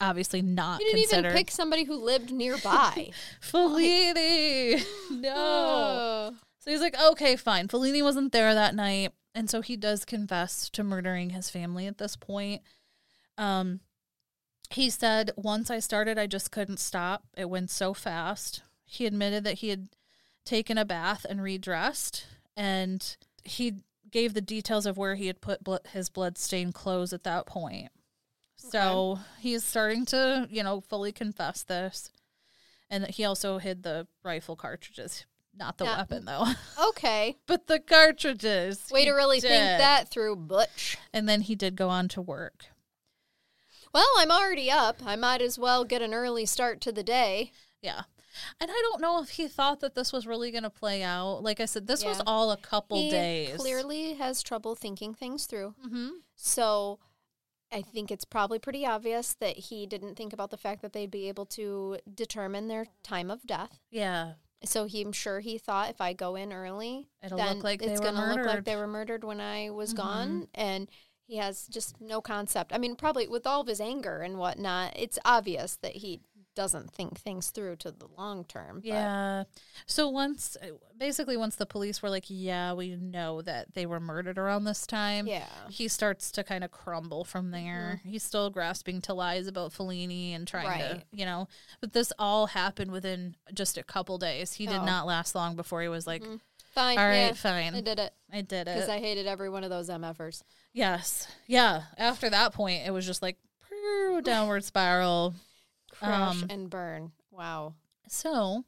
[0.00, 3.10] obviously not you didn't considered even pick somebody who lived nearby.
[3.42, 4.82] Falini.
[5.10, 5.34] no.
[5.36, 6.34] Oh.
[6.60, 7.68] So he's like, okay, fine.
[7.68, 9.12] Falini wasn't there that night.
[9.34, 12.62] And so he does confess to murdering his family at this point.
[13.38, 13.80] Um,
[14.70, 17.24] he said, Once I started, I just couldn't stop.
[17.36, 18.62] It went so fast.
[18.84, 19.88] He admitted that he had
[20.44, 22.26] taken a bath and redressed,
[22.56, 23.74] and he
[24.10, 27.90] gave the details of where he had put blo- his blood-stained clothes at that point.
[28.56, 32.10] So he's starting to, you know, fully confess this.
[32.90, 35.24] And that he also hid the rifle cartridges.
[35.54, 35.98] Not the Yeah.
[35.98, 36.46] weapon, though,
[36.88, 37.36] Okay.
[37.46, 38.88] but the cartridges.
[38.90, 39.80] Way He to really think did.
[39.80, 40.96] that through, Butch.
[41.12, 42.66] And then he did go on to work.
[43.92, 45.02] Well, I'm already up.
[45.04, 47.52] I might as well get an early start to the day.
[47.82, 48.02] Yeah.
[48.58, 51.42] And I don't know if he thought that this was really going to play out.
[51.42, 52.22] Like I said, this was Yeah.
[52.26, 53.58] all a couple he days.
[53.58, 55.74] clearly has trouble thinking things through.
[55.86, 56.98] hmm So
[57.70, 61.10] I think it's probably pretty obvious that he didn't think about the fact that they'd
[61.10, 63.80] be able to determine their time of death.
[63.90, 64.34] Yeah.
[64.64, 67.80] So he, I'm sure he thought if I go in early, It'll then look like
[67.80, 68.64] they it's were gonna look like murdered.
[68.64, 69.96] they were murdered when I was Mhm.
[69.96, 70.48] gone.
[70.54, 70.90] And
[71.26, 72.72] he has just no concept.
[72.72, 76.20] I mean, probably with all of his anger and whatnot, it's obvious that he
[76.54, 78.76] doesn't think things through to the long term.
[78.76, 79.44] but- Yeah.
[79.86, 84.00] So once, uh, basically, once the police were like, yeah, we know that they were
[84.00, 85.26] murdered around this time.
[85.26, 85.46] yeah.
[85.70, 87.64] He starts to kind of crumble from mm-hmm.
[87.64, 88.00] there.
[88.04, 91.48] He's still grasping to lies about Falini and trying to, you know,
[91.80, 94.54] but this all happened within just a couple days.
[94.54, 94.84] He did Oh.
[94.84, 96.36] not last long before he was like, mm-hmm.
[96.74, 96.98] Fine.
[96.98, 97.74] all right, yeah, fine.
[97.74, 98.74] I did it I did it.
[98.74, 98.88] because.
[98.88, 100.42] I hated every one of those MFers.
[100.72, 101.28] yes.
[101.46, 101.82] Yeah.
[101.98, 103.36] After that point, it was just like,
[104.22, 105.34] downward spiral.
[106.02, 107.12] Crush Um, and burn.
[107.30, 107.74] Wow.
[108.08, 108.64] So,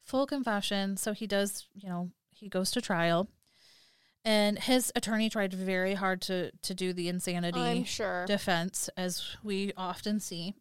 [0.00, 0.96] full confession.
[0.96, 3.28] So he does, you know, he goes to trial,
[4.24, 8.24] and his attorney tried very hard to to do the insanity sure.
[8.26, 10.54] defense, as we often see.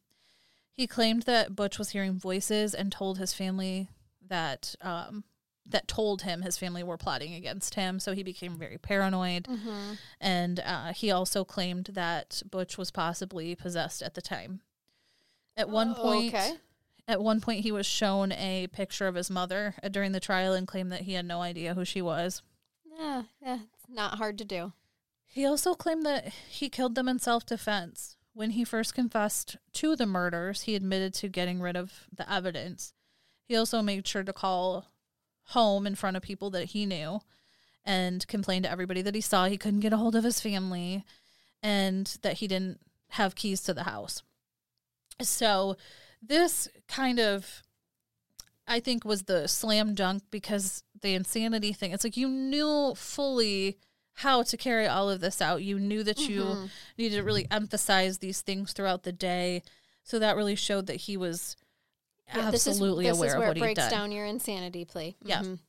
[0.73, 3.87] He claimed that Butch was hearing voices and told his family
[4.27, 5.23] that um,
[5.65, 7.99] that told him his family were plotting against him.
[7.99, 13.55] So he became very paranoid, hmm and uh, he also claimed that Butch was possibly
[13.55, 14.61] possessed at the time.
[15.57, 16.53] At one point, Oh, Okay.
[17.07, 20.53] at one point, he was shown a picture of his mother uh, during the trial
[20.53, 22.41] and claimed that he had no idea who she was.
[22.85, 24.73] Yeah, yeah, it's not hard to do.
[25.25, 28.17] He also claimed that he killed them in self defense.
[28.33, 32.93] When he first confessed to the murders, he admitted to getting rid of the evidence.
[33.43, 34.87] He also made sure to call
[35.47, 37.19] home in front of people that he knew
[37.83, 41.03] and complained to everybody that he saw he couldn't get a hold of his family
[41.61, 42.79] and that he didn't
[43.09, 44.23] have keys to the house.
[45.19, 45.77] So,
[46.21, 47.63] this kind of
[48.67, 51.91] I think was the slam dunk because the insanity thing.
[51.91, 53.77] It's like you knew fully
[54.15, 55.63] how to carry all of this out.
[55.63, 56.69] You knew that you Mhm.
[56.97, 59.63] needed to really emphasize these things throughout the day.
[60.03, 61.55] So that really showed that he was
[62.27, 64.85] Yeah, this is- absolutely this is, aware of where what it breaks down your insanity
[64.85, 65.15] plea.
[65.23, 65.41] Yeah.
[65.41, 65.59] Mhm.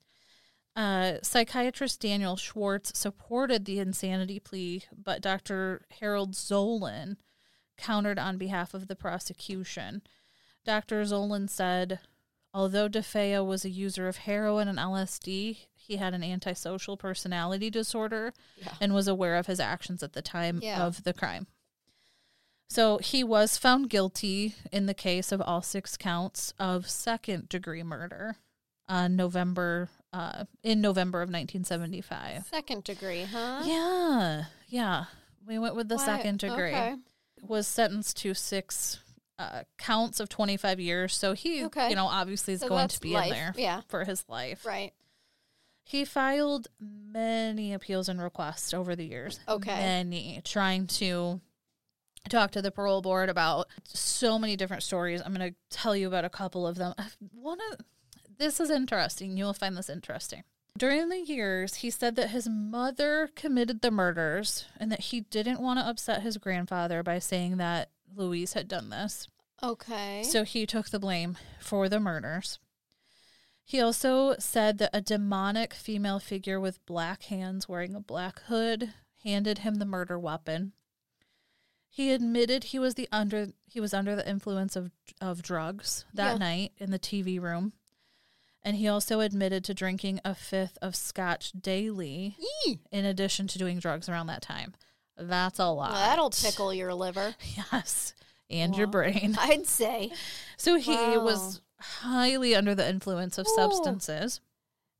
[0.76, 5.86] Uh, psychiatrist Daniel Schwartz supported the insanity plea, but Dr.
[6.00, 7.16] Harold Zolan
[7.82, 10.02] countered on behalf of the prosecution.
[10.64, 11.02] Dr.
[11.02, 11.98] Zolan said,
[12.54, 18.32] although DeFeo was a user of heroin and LSD, he had an antisocial personality disorder
[18.56, 18.74] Yeah.
[18.80, 20.82] and was aware of his actions at the time Yeah.
[20.86, 21.46] of the crime.
[22.68, 27.82] So he was found guilty in the case of all six counts of second degree
[27.82, 28.36] murder
[28.88, 32.44] on November uh, in November of 1975.
[32.46, 33.62] Second degree, huh?
[33.64, 35.04] Yeah, yeah.
[35.46, 36.70] We went with the Why- second degree.
[36.70, 36.94] Okay.
[37.42, 39.00] Was sentenced to six
[39.38, 41.14] uh, counts of 25 years.
[41.16, 41.90] So he, Okay.
[41.90, 43.26] you know, obviously is So going to be life.
[43.26, 43.80] in there Yeah.
[43.88, 44.64] for his life.
[44.64, 44.92] Right.
[45.84, 49.40] He filed many appeals and requests over the years.
[49.48, 49.74] Okay.
[49.74, 51.40] Many, trying to
[52.28, 55.20] talk to the parole board about so many different stories.
[55.24, 56.94] I'm going to tell you about a couple of them.
[57.32, 57.80] One of
[58.38, 59.36] this is interesting.
[59.36, 60.44] You'll find this interesting.
[60.82, 65.60] During the years, he said that his mother committed the murders and that he didn't
[65.60, 69.28] want to upset his grandfather by saying that Louise had done this.
[69.62, 70.24] Okay.
[70.24, 72.58] So he took the blame for the murders.
[73.64, 78.92] He also said that a demonic female figure with black hands wearing a black hood
[79.22, 80.72] handed him the murder weapon.
[81.88, 86.32] He admitted he was the under he was under the influence of of drugs that
[86.32, 86.38] Yeah.
[86.38, 87.72] night in the TV room.
[88.64, 92.36] And he also admitted to drinking a fifth of scotch daily
[92.66, 92.78] Eee.
[92.92, 94.74] in addition to doing drugs around that time.
[95.16, 95.92] That's a lot.
[95.94, 97.34] That'll tickle your liver.
[97.72, 98.14] Yes.
[98.50, 99.34] And your brain.
[99.40, 100.12] I'd say.
[100.58, 101.24] So he Wow.
[101.24, 103.54] was highly under the influence of Ooh.
[103.54, 104.40] substances.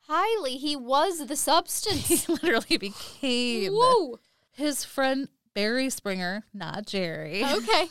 [0.09, 2.09] Highly, he was the substance.
[2.27, 4.19] He literally became Woo.
[4.51, 7.89] his friend Barry Springer, not Jerry, Okay.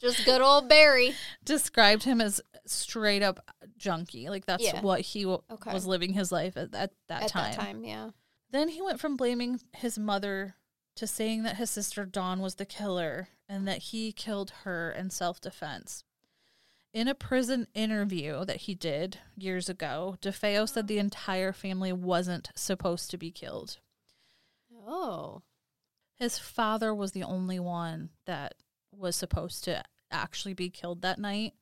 [0.00, 1.14] Just good old Barry.
[1.44, 2.40] described him as
[2.74, 3.44] straight up
[3.76, 4.28] junkie.
[4.28, 4.80] Like that's Yeah.
[4.80, 5.72] what he w- Okay.
[5.72, 7.50] was living his life at that, that At time.
[7.52, 8.10] that time, yeah.
[8.50, 10.56] Then he went from blaming his mother
[10.96, 15.10] to saying that his sister Dawn was the killer and that he killed her in
[15.10, 16.04] self defense.
[16.92, 22.50] In a prison interview that he did years ago, DeFeo said the entire family wasn't
[22.56, 23.78] supposed to be killed.
[24.86, 25.42] Oh.
[26.16, 28.54] His father was the only one that
[28.92, 31.54] was supposed to actually be killed that night.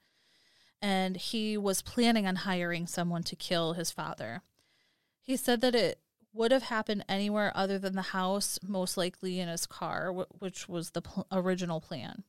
[0.81, 4.43] And he was planning on hiring someone to kill his father.
[5.21, 6.01] He said that it
[6.33, 10.91] would have happened anywhere other than the house, most likely in his car, which was
[10.91, 12.23] the pl- original plan.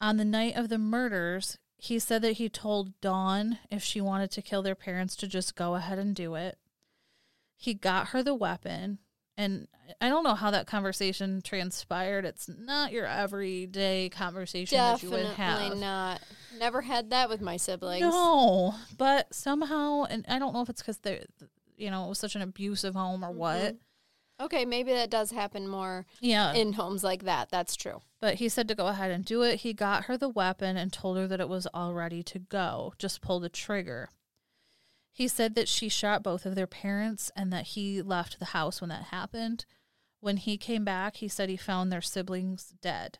[0.00, 4.30] On the night of the murders, he said that he told Dawn if she wanted
[4.32, 6.58] to kill their parents to just go ahead and do it.
[7.56, 8.98] He got her the weapon,
[9.40, 9.68] and
[10.02, 12.26] I don't know how that conversation transpired.
[12.26, 15.78] It's not your everyday conversation that you would Definitely have.
[15.78, 16.20] not.
[16.58, 18.02] Never had that with my siblings.
[18.02, 21.24] No, but somehow, and I don't know if it's because they,
[21.78, 23.38] you know, it was such an abusive home or mm-hmm.
[23.38, 23.76] what.
[24.42, 27.48] Okay, maybe that does happen more Yeah, in homes like that.
[27.50, 28.00] That's true.
[28.20, 29.60] but he said to go ahead and do it.
[29.60, 32.92] He got her the weapon and told her that it was all ready to go.
[32.98, 34.10] Just pull the trigger.
[35.12, 38.80] He said that she shot both of their parents and that he left the house
[38.80, 39.64] when that happened.
[40.20, 43.18] When he came back, he said he found their siblings dead.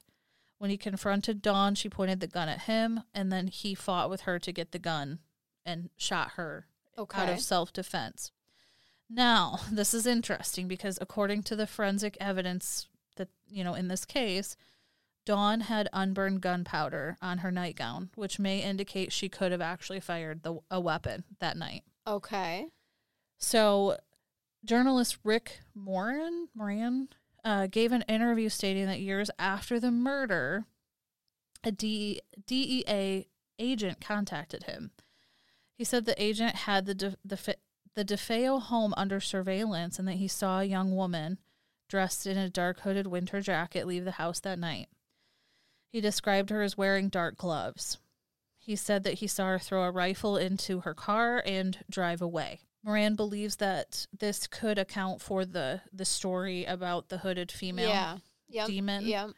[0.58, 4.22] When he confronted Dawn, she pointed the gun at him, and then he fought with
[4.22, 5.18] her to get the gun
[5.64, 6.66] and shot her
[6.98, 7.22] okay.
[7.22, 8.30] out of self defense.
[9.08, 14.04] Now, this is interesting because according to the forensic evidence that, you know, in this
[14.04, 14.56] case,
[15.30, 20.42] Dawn had unburned gunpowder on her nightgown, which may indicate she could have actually fired
[20.42, 21.84] the, a weapon that night.
[22.04, 22.66] Okay.
[23.38, 23.96] So,
[24.64, 27.10] journalist Rick Moran, Moran
[27.44, 30.64] uh, gave an interview stating that years after the murder,
[31.62, 33.28] a D- DEA
[33.60, 34.90] agent contacted him.
[35.76, 37.54] He said the agent had the De- the
[37.94, 41.38] the DeFeo home under surveillance and that he saw a young woman
[41.88, 44.88] dressed in a dark hooded winter jacket leave the house that night.
[45.90, 47.98] He described her as wearing dark gloves.
[48.58, 52.60] He said that he saw her throw a rifle into her car and drive away.
[52.84, 58.18] Moran believes that this could account for the the story about the hooded female Yeah.
[58.48, 58.66] Yep.
[58.68, 59.30] demon Yep.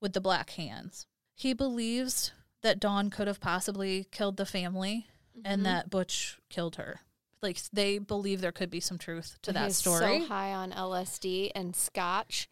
[0.00, 1.06] with the black hands.
[1.34, 2.32] He believes
[2.62, 5.46] that Dawn could have possibly killed the family Mm-hmm.
[5.52, 7.00] and that Butch killed her.
[7.40, 10.20] Like they believe there could be some truth to that He's story.
[10.20, 12.48] So high on LSD and scotch.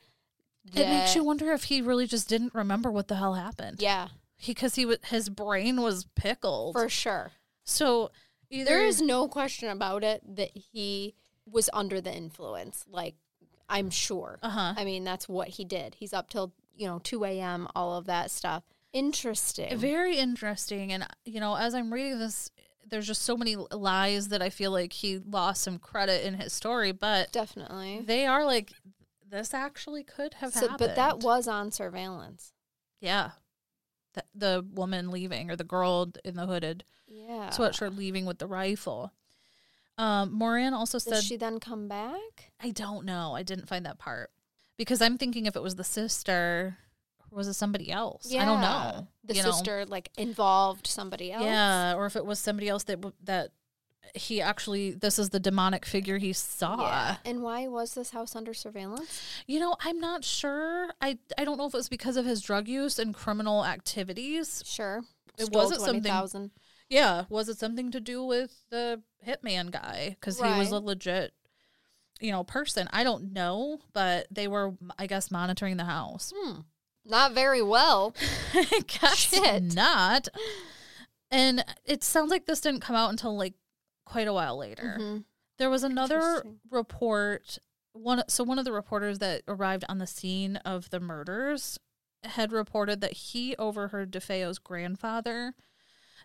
[0.74, 3.80] It makes you wonder if he really just didn't remember what the hell happened.
[3.80, 4.08] Yeah,
[4.46, 6.74] because he, was his brain was pickled.
[6.74, 7.32] for sure.
[7.64, 8.10] so
[8.50, 11.14] either There is no question about it that he
[11.50, 12.84] was under the influence.
[12.88, 13.14] Like,
[13.68, 14.38] I'm sure.
[14.42, 15.94] uh huh I mean, that's what he did.
[15.96, 18.62] He's up till, you know, 2 a.m., all of that stuff.
[18.92, 19.76] Interesting.
[19.78, 20.92] very interesting.
[20.92, 22.50] And you know, as I'm reading this,
[22.88, 26.52] there's just so many lies that I feel like he lost some credit in his
[26.52, 28.02] story, but Definitely.
[28.06, 28.72] they are like
[29.29, 30.79] this actually could have So, happened.
[30.79, 32.53] but that was on surveillance.
[33.01, 33.33] yeah,
[34.14, 37.51] the, the woman leaving or the girl in the hooded Yeah.
[37.51, 39.12] sweatshirt leaving with the rifle.
[39.99, 42.53] Um, Moran also Did said, she then come back?
[42.61, 43.35] "I don't know.
[43.35, 44.31] I didn't find that part
[44.77, 46.77] because I'm thinking if it was the sister,
[47.31, 48.31] or was it somebody else?
[48.35, 49.09] I don't know.
[49.24, 49.51] The you know?
[49.53, 51.45] sister like involved somebody else.
[51.45, 53.51] Yeah, or if it was somebody else that that
[54.14, 56.80] he actually this is the demonic figure he saw.
[56.88, 57.16] Yeah.
[57.24, 59.22] And why was this house under surveillance?
[59.46, 60.88] You know, I'm not sure.
[61.00, 64.62] I I don't know if it was because of his drug use and criminal activities.
[64.66, 65.02] Sure.
[65.38, 66.50] It Stole wasn't something- 20,000.
[66.88, 71.32] Yeah, was it something to do with the hitman guy cuz he was a legit
[72.20, 72.88] you know, person.
[72.92, 76.32] I don't know, but they were I guess monitoring the house.
[76.34, 76.61] Hmm.
[77.04, 78.14] Not very well.
[79.14, 79.62] Shit.
[79.74, 80.28] not.
[81.30, 83.54] And it sounds like this didn't come out until like
[84.07, 84.96] quite a while later.
[84.98, 85.24] Mhm.
[85.59, 87.59] There was another report.
[87.92, 91.78] One so one of the reporters that arrived on the scene of the murders
[92.24, 95.54] had reported that he overheard DeFeo's grandfather,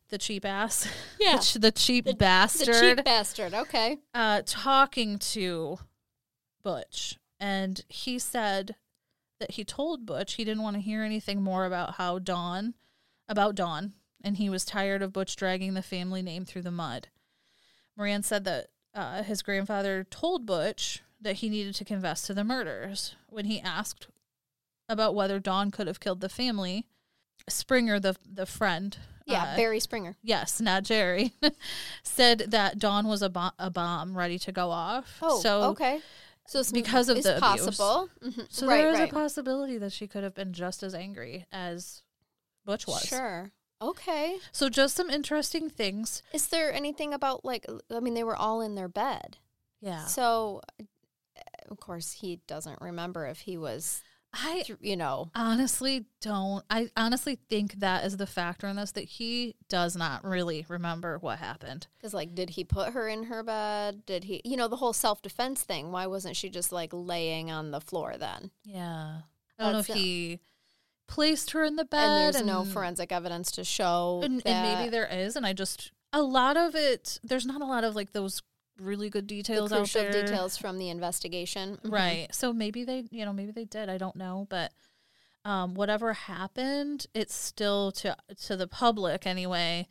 [0.09, 0.88] the cheap ass,
[1.19, 1.38] Yeah.
[1.53, 3.53] the, the cheap The- bastard, The cheap bastard.
[3.53, 3.99] Okay.
[4.13, 5.79] uh, talking to
[6.63, 8.75] Butch, and he said
[9.39, 12.73] that he told Butch he didn't want to hear anything more about how Dawn,
[13.29, 17.07] about Dawn, and he was tired of Butch dragging the family name through the mud.
[17.97, 22.43] Moran said that uh, his grandfather told Butch that he needed to confess to the
[22.43, 23.15] murders.
[23.29, 24.07] When he asked
[24.89, 26.85] about whether Dawn could have killed the family,
[27.47, 29.43] Springer, the the friend, Yeah.
[29.43, 30.15] uh, Barry Springer.
[30.21, 31.33] yes, not Jerry,
[32.03, 35.17] said that Dawn was a, bo- a bomb ready to go off.
[35.21, 36.01] Oh, so okay.
[36.47, 37.65] So it's because of the abuse.
[37.77, 38.09] possible.
[38.21, 38.47] Mhm.
[38.49, 39.09] so right, there is right.
[39.09, 42.03] a possibility that she could have been just as angry as
[42.65, 43.03] Butch was.
[43.03, 43.51] Sure.
[43.82, 44.38] Okay.
[44.51, 46.21] So just some interesting things.
[46.34, 49.38] Is there anything about like I mean they were all in their bed.
[49.82, 50.05] Yeah.
[50.05, 50.61] So
[51.71, 54.03] of course, he doesn't remember if he was,
[54.34, 56.63] I you know, honestly don't.
[56.69, 61.17] I honestly think that is the factor in this that he does not really remember
[61.19, 61.88] what happened.
[61.97, 64.05] because like, did he put her in her bed?
[64.05, 65.91] Did he, you know, the whole self defense thing?
[65.91, 68.51] Why wasn't she just like laying on the floor then?
[68.63, 69.21] Yeah.
[69.57, 70.39] I don't know if he
[71.12, 71.99] placed her in the bed.
[72.03, 74.47] and there's no forensic evidence to show and, that.
[74.47, 77.20] and maybe there is, and I just a lot of it.
[77.24, 78.41] There's not a lot of like those
[78.80, 80.12] really good the details out there.
[80.12, 81.91] details from the investigation, Mhm.
[81.91, 82.28] Right.
[82.34, 83.89] So maybe they, you know, maybe they did.
[83.89, 84.72] I don't know, but
[85.45, 89.88] um, whatever happened, it's still to to the public anyway.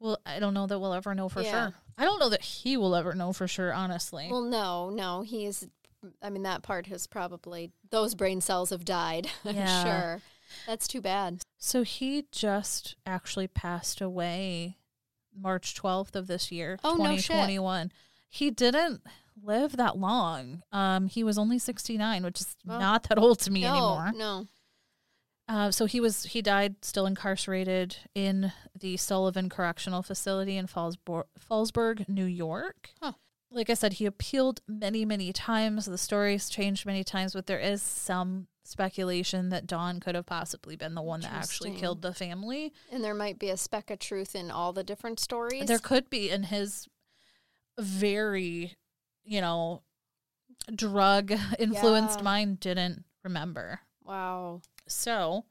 [0.00, 1.50] Well, I don't know that we'll ever know for Yeah.
[1.70, 1.74] sure.
[1.96, 3.72] I don't know that he will ever know for sure.
[3.72, 4.28] Honestly.
[4.30, 5.66] Well, no, no, he's.
[6.22, 9.28] I mean, that part has probably those brain cells have died.
[9.44, 9.84] I'm Yeah.
[9.84, 10.22] sure.
[10.66, 11.42] That's too bad.
[11.58, 14.76] so he just actually passed away
[15.38, 17.90] March 12th of this year, Oh, no shit.
[18.28, 19.02] He didn't
[19.42, 20.62] live that long.
[20.72, 24.12] Um, he was only 69, which is Well, not that old to me no, anymore.
[24.14, 24.46] no.
[25.48, 31.24] Uh, so he was he died still incarcerated in the Sullivan Correctional Facility in Fallsburg,
[31.38, 32.90] Fallsburg, New York.
[33.00, 33.12] Huh.
[33.52, 35.84] Like I said, he appealed many, many times.
[35.86, 40.76] The story's changed many times, but there is some speculation that Dawn could have possibly
[40.76, 42.72] been the one that actually killed the family.
[42.92, 45.66] And there might be a speck of truth in all the different stories.
[45.66, 46.88] There could be in his
[47.78, 48.74] very,
[49.24, 49.82] you know,
[50.74, 52.24] drug influenced Yeah.
[52.24, 53.80] mind didn't remember.
[54.04, 54.60] wow.
[54.88, 55.44] So,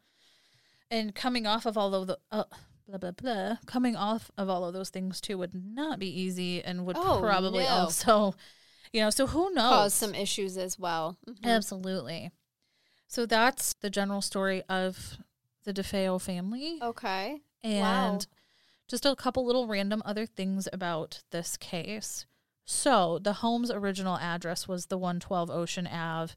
[0.89, 2.45] and coming off of all of the uh,
[2.88, 6.63] blah blah blah, coming off of all of those things too would not be easy
[6.63, 7.70] and would Oh, probably no.
[7.70, 8.34] also,
[8.93, 9.70] you know, so who knows?
[9.74, 11.18] Cause some issues as well.
[11.28, 11.43] Mhm.
[11.43, 12.32] Absolutely.
[13.08, 15.18] So that's the general story of
[15.64, 16.80] the DeFeo family.
[16.82, 17.41] Okay.
[17.64, 18.20] And Wow.
[18.88, 22.26] just a couple little random other things about this case.
[22.68, 26.34] So, the home's original address was the 112 Ocean Ave.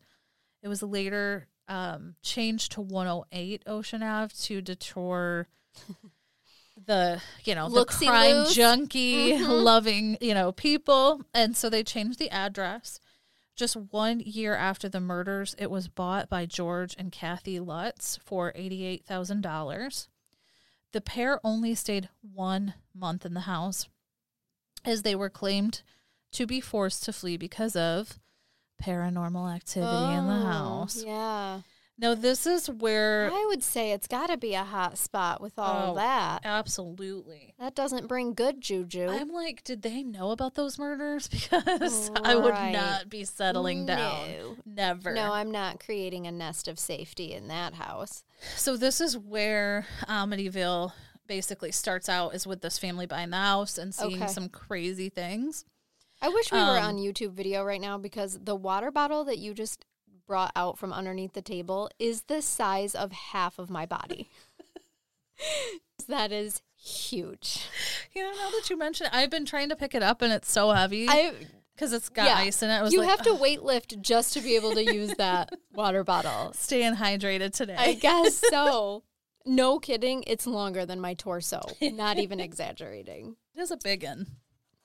[0.63, 5.47] It was later um, changed to 108 Ocean Ave to deter
[6.87, 8.55] the, you know, the Looksy crime loos.
[8.55, 9.63] junkie Mhm.
[9.63, 11.23] loving, you know, people.
[11.35, 13.01] And so they changed the address.
[13.59, 18.53] Just one year after the murders, it was bought by George and Kathy Lutz for
[18.53, 20.07] $88,000.
[20.93, 23.89] The pair only stayed one month in the house
[24.85, 25.83] as they were claimed
[26.33, 28.21] to be forced to flee because of
[28.81, 31.03] paranormal activity in the Oh, house.
[31.05, 31.63] Yeah.
[32.01, 35.59] Now, this is where I would say it's got to be a hot spot with
[35.59, 36.43] all Oh, that.
[36.45, 37.55] absolutely.
[37.59, 39.09] That doesn't bring good juju.
[39.09, 41.29] I'm like, did they know about those murders?
[41.51, 44.29] Because I would not be settling down.
[44.29, 44.57] No.
[44.65, 45.13] Never.
[45.13, 48.23] No, I'm not creating a nest of safety in that house.
[48.57, 50.93] So this is where Amityville
[51.27, 54.33] basically starts out is with this family buying the house and seeing Okay.
[54.33, 55.65] some crazy things.
[56.23, 59.39] I wish we were Um, on YouTube video right now because the water bottle that
[59.39, 59.85] you just
[60.29, 64.29] brought out from underneath the table is the size of half of my body.
[66.09, 67.67] that is huge.
[68.13, 70.33] You know, now that you mention it, I've been trying to pick it up and
[70.33, 71.33] it's so heavy I
[71.75, 72.37] because it's got yeah.
[72.37, 72.93] ice in it.
[72.93, 76.05] You like, have to "Ugh, weight lift just to be able to use that water
[76.05, 76.53] bottle.
[76.53, 77.77] staying hydrated today.
[77.77, 79.03] I guess so.
[79.47, 81.63] No kidding, it's longer than my torso.
[81.81, 83.37] Not even exaggerating.
[83.55, 84.27] it is a big one.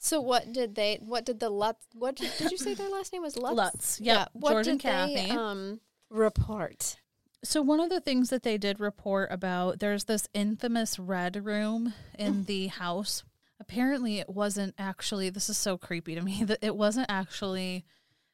[0.03, 0.97] So what did they?
[1.01, 1.87] What did the Lutz?
[1.93, 3.55] What did, did you say their last name was Lutz?
[3.55, 4.01] Lutz.
[4.01, 5.15] Yep, What George did Kathy.
[5.15, 5.79] they um
[6.09, 6.97] report?
[7.43, 11.93] So one of the things that they did report about there's this infamous red room
[12.19, 13.23] in the house.
[13.61, 17.85] Apparently it wasn't actually this is so creepy to me that it wasn't actually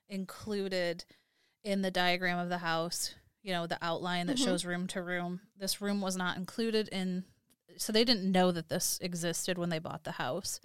[0.07, 1.05] included
[1.63, 3.13] in the diagram of the house,
[3.43, 4.43] you know, the outline that Mhm.
[4.45, 5.41] shows room to room.
[5.55, 7.25] This room was not included in
[7.77, 10.59] so they didn't know that this existed when they bought the house.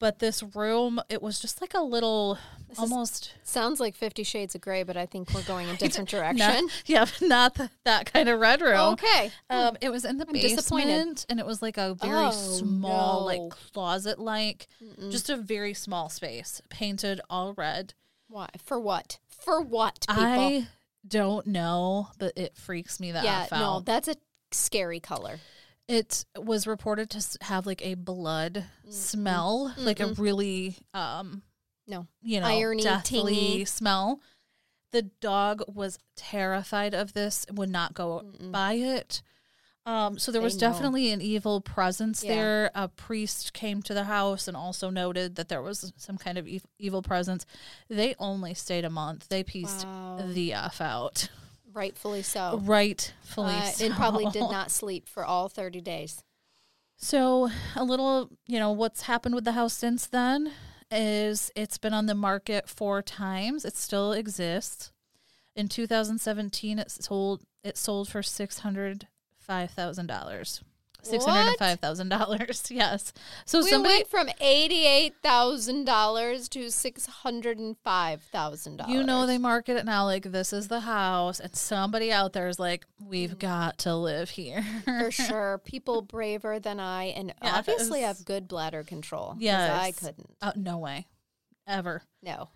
[0.00, 2.38] But this room, it was just like a little
[2.68, 5.76] This is- almost Sounds like Fifty Shades of Grey, but I think we're going a
[5.76, 6.68] different not, direction.
[6.86, 8.92] yeah, but not th- that kind of red room.
[8.94, 9.32] okay.
[9.50, 13.20] Um, it was in the I'm basement, and it was like a very Oh, small,
[13.20, 13.24] no.
[13.26, 14.68] like closet, like
[15.10, 17.94] just a very small space, painted all red.
[18.28, 18.48] Why?
[18.64, 19.18] For what?
[19.28, 20.04] For what?
[20.08, 20.22] People.
[20.22, 20.68] I
[21.06, 23.46] don't know, but it freaks me that yeah.
[23.50, 23.58] out.
[23.60, 24.16] No, that's a
[24.52, 25.38] scary color.
[25.88, 31.42] It was reported to have like a blood smell, like a really, um,
[31.86, 32.06] No.
[32.22, 33.68] you know, Irony, deathly tingy.
[33.68, 34.20] smell.
[34.92, 38.52] The dog was terrified of this, would not go Mm-mm.
[38.52, 39.22] by it.
[39.86, 42.34] Um, so there was definitely an evil presence Yeah.
[42.34, 42.70] there.
[42.74, 46.46] A priest came to the house and also noted that there was some kind of
[46.46, 47.46] ev- evil presence.
[47.88, 49.28] They only stayed a month.
[49.30, 50.18] They pieced Wow.
[50.26, 51.30] the f out,
[51.72, 52.60] Rightfully so.
[52.64, 53.86] rightfully Uh, so.
[53.86, 56.22] and probably did not sleep for all thirty days.
[56.96, 60.52] So, a little, you know, what's happened with the house since then
[60.90, 63.64] is it's been on the market four times.
[63.64, 64.90] It still exists.
[65.54, 69.06] In 2017, it sold it sold for six hundred
[69.38, 70.62] five thousand dollars.
[71.02, 72.64] Six hundred five thousand dollars.
[72.70, 73.12] Yes.
[73.44, 78.92] So we somebody went from eighty-eight thousand dollars to six hundred and five thousand dollars.
[78.94, 82.48] You know they market it now like this is the house, and somebody out there
[82.48, 83.38] is like, "We've Mm.
[83.38, 85.58] got to live here." for sure.
[85.64, 88.18] People braver than I, and obviously Yes.
[88.18, 89.36] have good bladder control.
[89.38, 89.70] Yes.
[89.80, 90.36] I couldn't.
[90.42, 91.06] uh, no way,
[91.66, 92.02] ever.
[92.22, 92.48] No.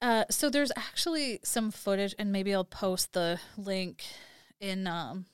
[0.00, 4.04] Uh, so there's actually some footage, and maybe I'll post the link
[4.60, 5.26] in um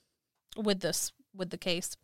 [0.56, 1.96] with this with the case.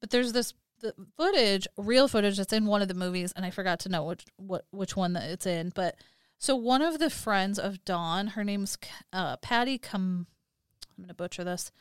[0.00, 3.50] But there's this the footage, real footage that's in one of the movies, and I
[3.50, 5.72] forgot to know which what which one that it's in.
[5.74, 5.96] But
[6.38, 8.78] so one of the friends of Dawn, her name's
[9.12, 9.78] uh, Patty.
[9.78, 10.26] Com,
[10.96, 11.72] I'm gonna butcher this.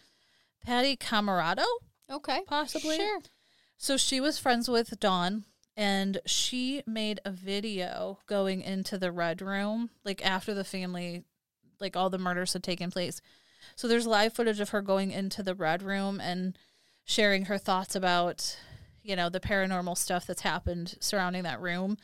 [0.64, 1.66] Patty Camarado.
[2.12, 2.42] Okay.
[2.48, 2.98] Possibly.
[2.98, 3.20] Sure.
[3.78, 5.46] So she was friends with Dawn
[5.78, 11.24] and she made a video going into the red room like after the family
[11.80, 13.22] like all the murders had taken place.
[13.76, 16.58] So there's live footage of her going into the red room and
[17.08, 18.58] sharing her thoughts about
[19.02, 21.98] you know the paranormal stuff that's happened surrounding that room.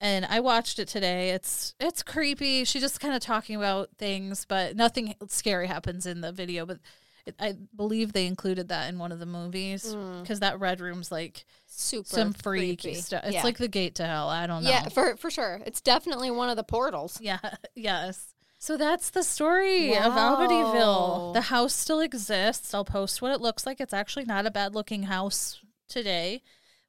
[0.00, 1.30] And I watched it today.
[1.30, 2.64] It's it's creepy.
[2.64, 6.78] She just kind of talking about things, but nothing scary happens in the video, but
[7.26, 10.20] it, I believe they included that in one of the movies hmm.
[10.20, 13.24] because that red room's like Super some freaky stuff.
[13.24, 13.42] It's yeah.
[13.42, 14.28] like the gate to hell.
[14.28, 14.70] I don't know.
[14.70, 15.60] yeah, for for sure.
[15.66, 17.18] It's definitely one of the portals.
[17.20, 17.38] Yeah.
[17.74, 18.34] Yes.
[18.58, 20.36] So that's the story of Wow.
[20.38, 21.34] Amityville.
[21.34, 22.72] The house still exists.
[22.74, 23.80] I'll post what it looks like.
[23.80, 26.42] It's actually not a bad looking house today,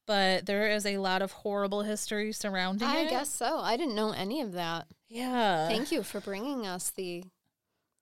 [0.06, 3.08] but there is a lot of horrible history surrounding I it.
[3.08, 3.60] I guess so.
[3.60, 4.88] I didn't know any of that.
[5.10, 5.68] Yeah.
[5.68, 7.24] Thank you for bringing us the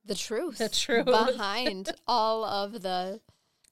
[0.05, 0.59] the truth.
[0.59, 1.05] The truth.
[1.05, 3.19] behind all of the.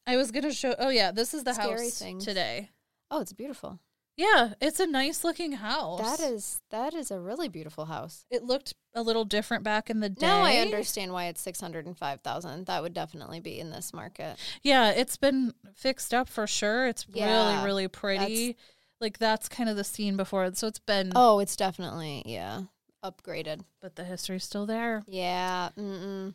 [0.07, 0.75] I was going to show.
[0.79, 1.11] Oh, yeah.
[1.11, 2.25] This is the house things.
[2.25, 2.71] today.
[3.11, 3.79] Oh, it's beautiful.
[4.15, 4.53] Yeah.
[4.61, 5.99] It's a nice looking house.
[6.17, 8.25] That is that is a really beautiful house.
[8.29, 10.25] It looked a little different back in the day.
[10.27, 12.67] Now I understand why it's six hundred and five thousand.
[12.67, 14.35] That would definitely be in this market.
[14.61, 16.87] Yeah, it's been fixed up for sure.
[16.87, 18.57] It's Yeah, really, really pretty.
[19.01, 20.49] Like that's kind of the scene before.
[20.53, 22.61] So it's been, Oh, it's definitely yeah
[23.03, 23.61] upgraded.
[23.81, 25.03] but the history's still there.
[25.07, 25.69] Yeah.
[25.77, 26.33] Mm-mm.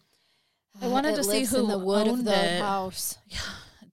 [0.82, 2.60] I wanted It to see who in the wood of owned the it.
[2.60, 3.16] house.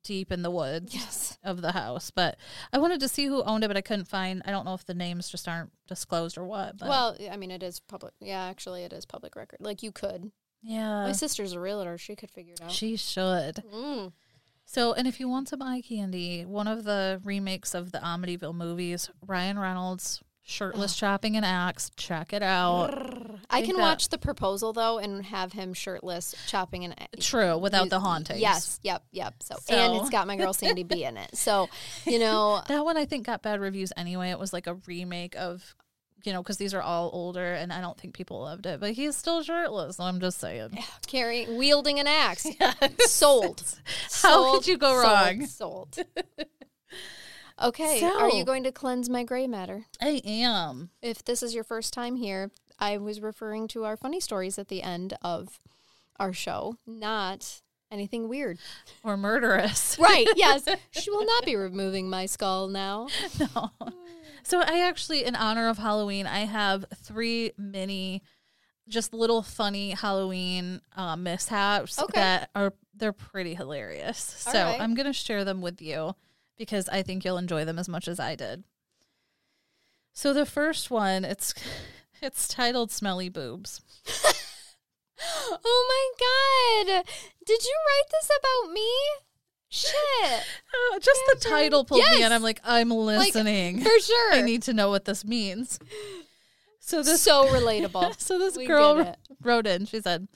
[0.06, 1.38] Deep in the woods Yes.
[1.44, 2.38] of the house, but
[2.72, 4.42] I wanted to see who owned it, but I couldn't find.
[4.46, 6.78] I don't know if the names just aren't disclosed or what.
[6.78, 8.14] But Well, I mean, it is public.
[8.22, 9.60] Yeah, actually, it is public record.
[9.62, 10.32] Like you could.
[10.62, 11.98] yeah, My sister's a realtor.
[11.98, 12.72] She could figure it out.
[12.72, 13.64] she should.
[13.74, 14.14] Mm.
[14.68, 18.56] So, and if you want some eye candy, one of the remakes of the Amityville
[18.56, 21.92] movies, Ryan Reynolds, shirtless chopping an axe.
[21.98, 22.94] Check it out.
[23.50, 26.94] I can that- watch the proposal though and have him shirtless chopping an.
[26.98, 27.26] Axe.
[27.28, 28.40] True, without you- the hauntings.
[28.40, 28.80] Yes.
[28.84, 29.04] Yep.
[29.12, 29.34] Yep.
[29.44, 31.36] So, and it's got my girl Sandy B in it.
[31.36, 31.68] So,
[32.06, 34.30] you know, That one I think got bad reviews anyway.
[34.30, 35.76] It was like a remake of,
[36.24, 38.80] you know, because these are all older, and I don't think people loved it.
[38.80, 40.00] But he's still shirtless.
[40.00, 40.78] I'm just saying.
[41.08, 42.48] carrying wielding an axe.
[43.06, 43.64] Sold.
[44.24, 45.46] How could you go sold, wrong?
[45.46, 45.98] Sold.
[47.62, 49.86] Okay, are you going to cleanse my gray matter?
[50.02, 50.90] I am.
[51.02, 54.68] If this is your first time here, I was referring to our funny stories at
[54.68, 55.60] the end of
[56.20, 58.58] our show, not anything weird.
[59.04, 59.98] Or murderous.
[60.00, 60.66] Right, yes.
[60.92, 63.08] She will not be removing my skull now.
[63.40, 63.72] no.
[64.44, 68.22] So I actually, in honor of Halloween, I have three mini,
[68.90, 72.20] just little funny Halloween uh, mishaps Okay.
[72.20, 74.44] that are they're pretty hilarious.
[74.46, 74.80] All so right.
[74.80, 76.16] I'm gonna share them with you
[76.58, 78.64] because I think you'll enjoy them as much as I did.
[80.14, 81.54] So the first one, it's
[82.22, 83.82] it's titled "Smelly Boobs."
[85.18, 87.06] Oh my god.
[87.46, 88.90] Did you write this about me?
[89.70, 90.44] Shit.
[90.74, 92.26] Oh, just the title pulled me Yes.
[92.26, 92.32] in.
[92.34, 93.80] I'm like, I'm listening.
[93.82, 94.34] For sure.
[94.34, 95.80] I need to know what this means.
[96.80, 98.20] So this so relatable.
[98.20, 99.86] So this We girl wrote in.
[99.86, 100.28] She said,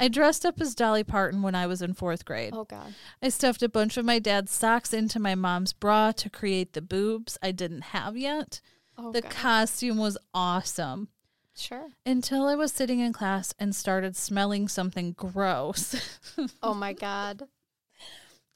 [0.00, 2.52] "I dressed up as Dolly Parton when I was in fourth grade.
[2.54, 2.94] Oh god.
[3.22, 6.82] I stuffed a bunch of my dad's socks into my mom's bra to create the
[6.82, 8.60] boobs I didn't have yet.
[8.98, 9.30] Oh the god.
[9.30, 11.08] costume was awesome."
[11.56, 11.88] Sure.
[12.06, 15.94] Until I was sitting in class and started smelling something gross.
[16.62, 17.42] Oh my god.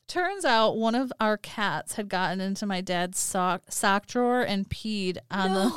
[0.07, 4.69] Turns out one of our cats had gotten into my dad's sock sock drawer and
[4.69, 5.73] peed on the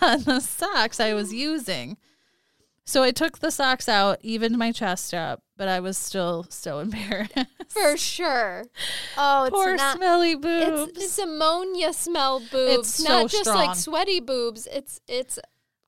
[0.06, 1.96] on the socks I was using.
[2.88, 6.78] So I took the socks out, evened my chest up, but I was still so
[6.84, 7.32] embarrassed.
[7.68, 8.64] For sure.
[9.16, 10.92] Oh, it's Poor not smelly boobs.
[10.96, 12.88] it's ammonia smell boobs.
[12.88, 13.66] It's not so just strong.
[13.66, 14.68] like sweaty boobs.
[14.70, 15.38] It's it's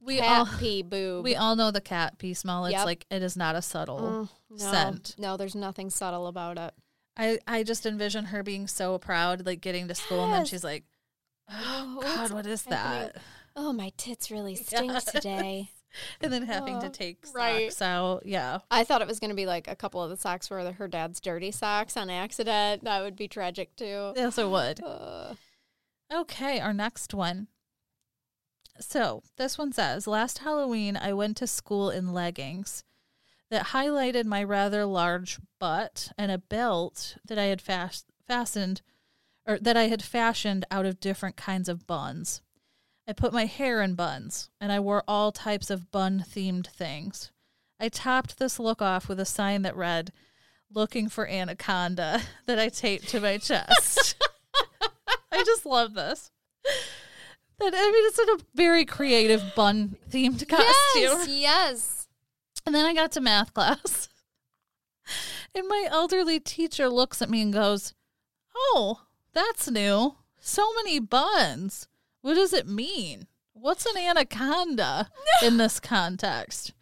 [0.01, 1.24] we cat all pee boob.
[1.24, 2.64] we all know the cat pee smell.
[2.66, 2.84] It's Yep.
[2.86, 5.14] like it is not a subtle Mm, no, scent.
[5.18, 6.74] No, there's nothing subtle about it.
[7.16, 10.64] I I just envision her being so proud, like getting to school, and then she's
[10.64, 10.82] like,
[11.51, 13.11] Oh, "God, what's what is happening?
[13.14, 13.22] that?"
[13.55, 15.05] Oh, my tits really stink Yes.
[15.05, 15.70] today.
[16.20, 17.82] and then having to Oh, take socks right.
[17.82, 18.22] out.
[18.26, 18.59] Yeah.
[18.70, 20.88] I thought it was going to be like a couple of the socks were her
[20.88, 22.84] dad's dirty socks on accident.
[22.84, 24.12] That would be tragic too.
[24.16, 24.82] Yes, it would.
[24.82, 25.34] Uh,
[26.12, 27.49] Okay, our next one.
[28.80, 32.84] So this one says Last Halloween, I went to school in leggings
[33.51, 38.82] that highlighted my rather large butt and a belt that I had fas- fastened
[39.46, 42.40] or that I had fashioned out of different kinds of buns.
[43.09, 47.32] I put my hair in buns and I wore all types of bun themed things.
[47.80, 50.12] I topped this look off with a sign that read,
[50.70, 54.14] Looking for Anaconda, that I taped to my chest.
[55.32, 56.30] I just love this.
[57.59, 60.66] That I mean, it's a very creative bun themed costume.
[60.96, 62.09] yes, yes.
[62.66, 64.09] And then I got to math class,
[65.54, 67.94] and my elderly teacher looks at me and goes,
[68.54, 70.16] "Oh, that's new.
[70.38, 71.88] So many buns.
[72.22, 73.26] What does it mean?
[73.52, 75.08] What's an anaconda
[75.42, 76.72] in this context?"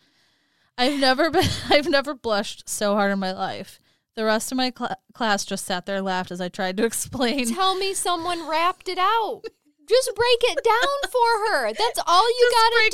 [0.78, 1.48] I've never been.
[1.70, 3.80] I've never blushed so hard in my life.
[4.14, 6.84] The rest of my cl- class just sat there and laughed as I tried to
[6.90, 7.52] explain.
[7.54, 9.42] Tell me someone wrapped it out.
[9.88, 11.72] Just break it down for her.
[11.72, 12.90] That's all you gotta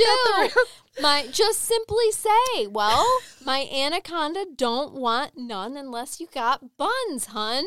[0.55, 1.03] do.
[1.03, 3.07] My just simply say, well,
[3.47, 7.65] my anaconda don't want none unless you got buns, hun.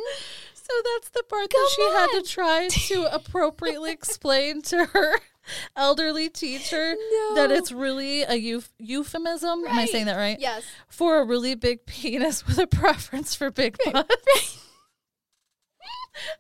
[0.68, 5.20] So that's the part that she had to try to appropriately explain to her
[5.76, 6.96] elderly teacher
[7.36, 9.64] that it's really a euf- euphemism.
[9.68, 10.40] Am I saying that right?
[10.40, 10.64] Yes.
[10.88, 14.60] For a really big penis with a preference for big butts.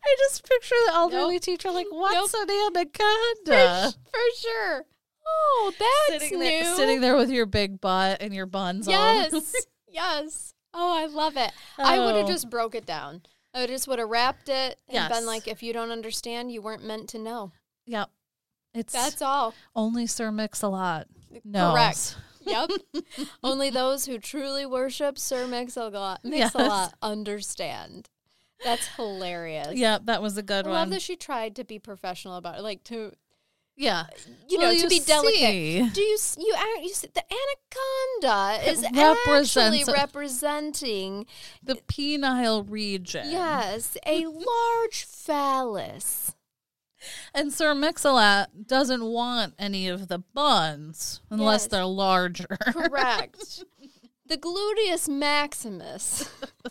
[0.03, 1.41] I just picture the elderly Nope.
[1.43, 2.49] teacher like, what's Nope.
[2.49, 3.93] an anaconda?
[4.09, 4.85] For sure.
[5.27, 6.45] Oh, that's Sitting new.
[6.45, 8.91] there, sitting there with your big butt and your buns on.
[8.93, 9.53] Yes.
[9.87, 10.53] yes.
[10.73, 11.51] Oh, I love it.
[11.77, 12.29] I would have Oh.
[12.31, 13.21] just broke it down.
[13.55, 15.11] I just would have wrapped it and Yes.
[15.11, 17.53] been like, if you don't understand, you weren't meant to know.
[17.85, 18.09] Yep.
[18.73, 19.53] It's That's all.
[19.75, 21.07] only Sir Mix-a-Lot
[21.45, 21.73] knows.
[21.73, 22.17] Correct.
[22.45, 22.69] Yep.
[23.43, 28.09] Only those who truly worship Sir Mix-a-Lot, Mix-a-Lot understand.
[28.63, 29.73] That's hilarious.
[29.73, 30.75] Yeah, that was a good love one.
[30.75, 33.13] I love that she tried to be professional about it, like to
[33.75, 34.05] yeah.
[34.49, 35.93] you Well, know to you be delicate.
[35.93, 37.23] Do you you you see, the
[38.21, 41.25] anaconda is actually representing
[41.63, 43.29] The penile region.
[43.29, 46.35] yes a large phallus.
[47.35, 51.67] And Sir Mix-a-Lot doesn't want any of the buns unless Yes.
[51.67, 52.47] they're larger.
[52.71, 53.63] Correct.
[54.25, 56.27] the gluteus maximus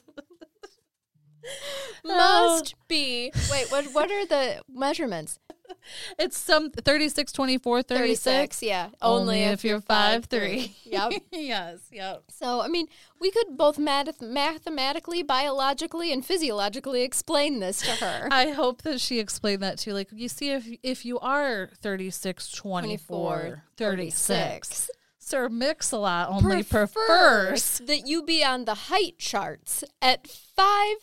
[2.05, 2.57] oh.
[2.59, 3.30] must be.
[3.50, 3.84] Wait, what?
[3.92, 5.38] What are the measurements?
[6.18, 8.22] it's some 36, 24, 36.
[8.24, 11.12] 36, Yeah, Only if you're five three Yep.
[11.32, 12.24] yes, yep.
[12.28, 12.86] So, I mean,
[13.20, 18.28] we could both math- mathematically, biologically, and physiologically explain this to her.
[18.30, 19.92] I hope that she explained that too.
[19.92, 27.78] Like, you see, if if you are 36, 24, 36, Sir Mix-a-Lot only prefers.
[27.86, 30.96] that you be on the height charts at five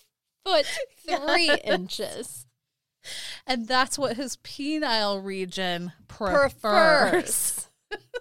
[0.46, 0.66] foot
[1.08, 2.46] three inches.
[3.48, 6.54] And that's what his penile region Prefers.
[6.54, 7.68] prefers.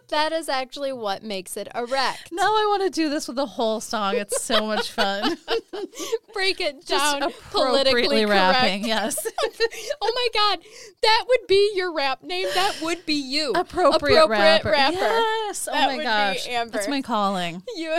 [0.09, 2.31] that is actually what makes it erect.
[2.41, 4.17] Now I want to do this with the whole song.
[4.17, 5.37] It's so much fun.
[6.33, 8.85] Break it down appropriately politically rapping.
[8.85, 9.27] Yes.
[10.01, 10.61] oh my god,
[11.03, 12.49] that would be your rap name.
[12.55, 13.53] That would be you.
[13.53, 14.71] Appropriate, rapper.
[14.71, 14.97] rapper.
[14.97, 15.69] Yes.
[15.71, 16.49] Oh my would be gosh.
[16.49, 16.73] Amber.
[16.73, 17.63] That's my calling.
[17.77, 17.99] You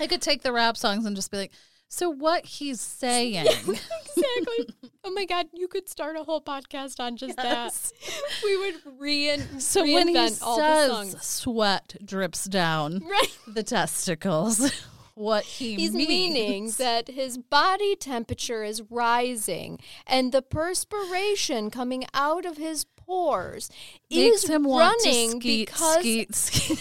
[0.00, 1.52] I could take the rap songs and just be like,
[1.88, 3.46] so what he's saying.
[3.46, 4.74] exactly.
[5.04, 7.92] Oh my god, you could start a whole podcast on just Yes.
[7.92, 8.40] that.
[8.44, 13.36] We would rein- So reinvent when he all says sweat drips down Right.
[13.46, 14.70] the testicles,
[15.14, 16.08] what he He's means.
[16.08, 23.70] meaning that his body temperature is rising and the perspiration coming out of his pores
[24.10, 26.78] makes is him running skeet, because skeet, skeet.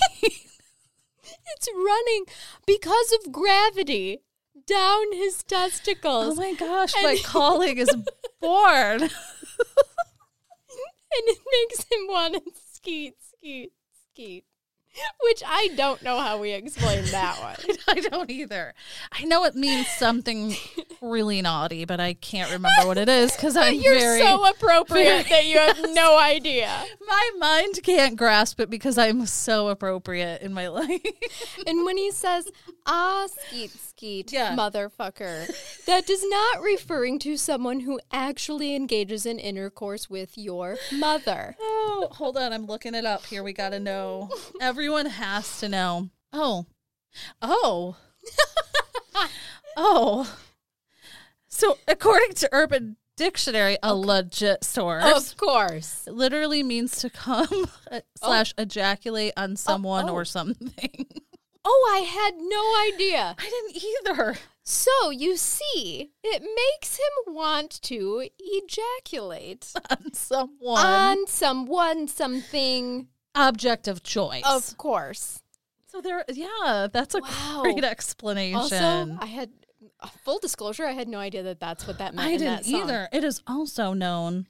[1.23, 2.25] it's running
[2.65, 4.19] because of gravity
[4.67, 6.33] down his testicles.
[6.33, 7.89] Oh my gosh, And- my colleague is
[8.41, 9.01] bored.
[9.01, 9.11] and
[11.11, 12.41] it makes him want to
[12.73, 13.71] skeet, skeet,
[14.13, 14.45] skeet.
[15.23, 17.77] Which I don't know how we explain that one.
[17.87, 18.73] I don't either.
[19.11, 20.55] I know it means something
[21.01, 24.21] really naughty, but I can't remember what it is because I'm You're very.
[24.21, 26.71] so appropriate very- that you have no idea.
[27.07, 31.01] my mind can't grasp it because I'm so appropriate in my life.
[31.65, 32.47] And when he says,
[32.85, 34.55] ah, skeet, skeet, Yeah.
[34.55, 41.55] motherfucker, that is not referring to someone who actually engages in intercourse with your mother.
[41.59, 42.53] oh, hold on.
[42.53, 43.43] I'm looking it up here.
[43.43, 44.29] We got to know.
[44.87, 46.09] Everyone has to know.
[46.31, 46.65] Oh.
[47.41, 47.97] Oh.
[49.75, 50.37] oh.
[51.49, 55.03] So, according to Urban dictionary, a legit source.
[55.03, 56.05] Of course.
[56.07, 60.13] It literally means to come uh, slash ejaculate on someone oh.
[60.13, 61.07] or something.
[61.69, 63.35] Oh, I had no idea.
[63.37, 64.37] I didn't either.
[64.63, 70.85] So you see, it makes him want to ejaculate On someone.
[70.85, 73.09] on someone, something.
[73.37, 74.43] Object of choice.
[74.45, 75.41] Of course.
[75.87, 77.61] so there, yeah, that's a Wow.
[77.63, 78.55] great explanation.
[78.57, 79.49] Also, I had
[80.23, 80.85] full disclosure.
[80.85, 82.27] I had no idea that that's what that meant.
[82.27, 82.81] I in didn't that song.
[82.81, 83.09] either.
[83.13, 84.47] It is also known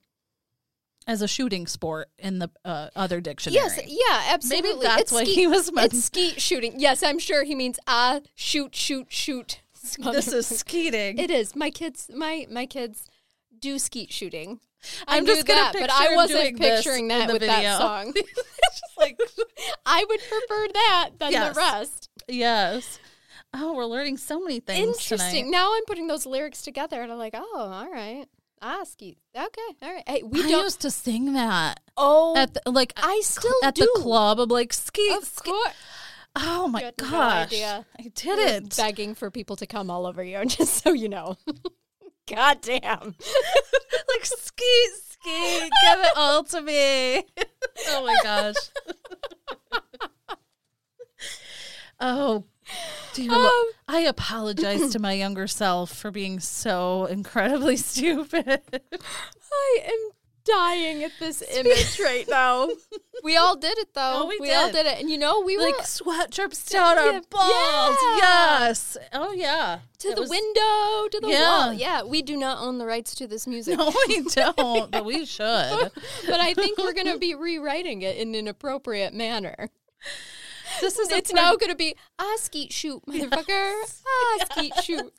[1.05, 3.55] as a shooting sport in the uh, other dictionary.
[3.63, 4.71] Yes, yeah, absolutely.
[4.71, 5.93] Maybe that's It's what skeet- he was meant.
[5.93, 6.73] It's skeet shooting.
[6.79, 9.61] Yes, I'm sure he means ah shoot shoot shoot.
[9.99, 11.17] This is skeeting.
[11.17, 11.55] It is.
[11.55, 13.05] My kids my my kids
[13.57, 14.59] do skeet shooting.
[15.07, 17.47] I'm just gonna that, but I wasn't doing picturing that with video.
[17.55, 18.13] that song.
[18.15, 19.19] Just like
[19.85, 21.53] I would prefer that than Yes.
[21.53, 22.09] the rest.
[22.27, 22.99] yes.
[23.53, 25.45] Oh, we're learning so many things Interesting.
[25.45, 25.51] tonight.
[25.57, 28.25] Now I'm putting those lyrics together and I'm like, oh, all right.
[28.61, 29.17] Ah, skeet.
[29.35, 30.03] Okay, all right.
[30.07, 33.89] Hey, we used to sing that oh, at the, like I still at do.
[33.95, 34.39] the club.
[34.39, 35.15] I'm like skeet.
[35.15, 35.51] Of skeet.
[35.51, 35.73] course.
[36.35, 37.85] Oh my had no idea.
[37.99, 38.75] I didn't.
[38.75, 41.37] begging for people to come all over you, just so you know.
[42.27, 42.81] God damn.
[44.09, 47.23] like skeet, skeet, give it all to me.
[47.87, 48.55] oh my gosh.
[51.99, 52.43] oh,
[53.13, 53.31] dear.
[53.31, 58.61] Um, I apologize to my younger self for being so incredibly stupid.
[59.51, 60.11] I am
[60.47, 62.69] dying at this image right now.
[63.23, 64.29] We all did it though.
[64.29, 64.73] Oh, we all did.
[64.73, 67.97] did it, and you know we like were sweat drips down Yeah, our balls.
[67.99, 68.17] yeah.
[68.67, 68.95] Yes.
[69.11, 69.79] Oh yeah.
[69.97, 71.65] to It the was- window, to the Yeah.
[71.65, 71.73] wall.
[71.73, 75.25] Yeah, we do not own the rights to this music, No, we don't, but we
[75.25, 75.91] should.
[76.27, 79.71] but I think we're gonna be rewriting it in an appropriate manner.
[80.79, 83.73] This is It's now gonna be ah skeet shoot, motherfucker.
[84.07, 85.11] Ah skeet shoot.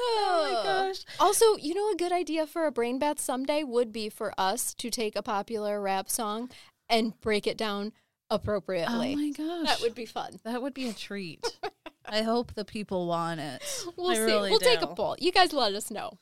[0.00, 1.04] Oh my gosh.
[1.20, 4.74] Also, you know, a good idea for a brain bath someday would be for us
[4.74, 6.50] to take a popular rap song
[6.88, 7.92] and break it down
[8.30, 9.12] oh appropriately.
[9.12, 9.66] Oh my gosh.
[9.66, 10.40] that would be fun.
[10.44, 11.44] That would be a treat.
[12.04, 13.62] I hope the people want it.
[13.96, 14.20] We'll I see.
[14.20, 15.16] really we'll take a poll.
[15.18, 16.18] You guys let us know.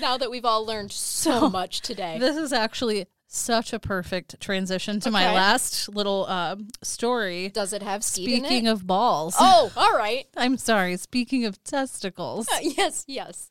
[0.00, 2.18] Now that we've all learned so, So, much today.
[2.18, 7.48] This is actually such a perfect transition to my last little um, story.
[7.48, 8.70] Does it have Speaking it?
[8.70, 10.26] of balls, oh, all right.
[10.36, 10.96] I'm sorry.
[10.96, 13.50] Speaking of testicles, yes, yes.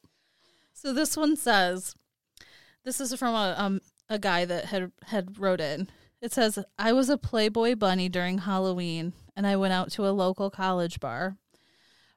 [0.73, 1.95] so this one says,
[2.83, 5.89] this is from a um a guy that had had wrote in.
[6.21, 10.11] It says, "I was a Playboy bunny during Halloween, and I went out to a
[10.11, 11.37] local college bar.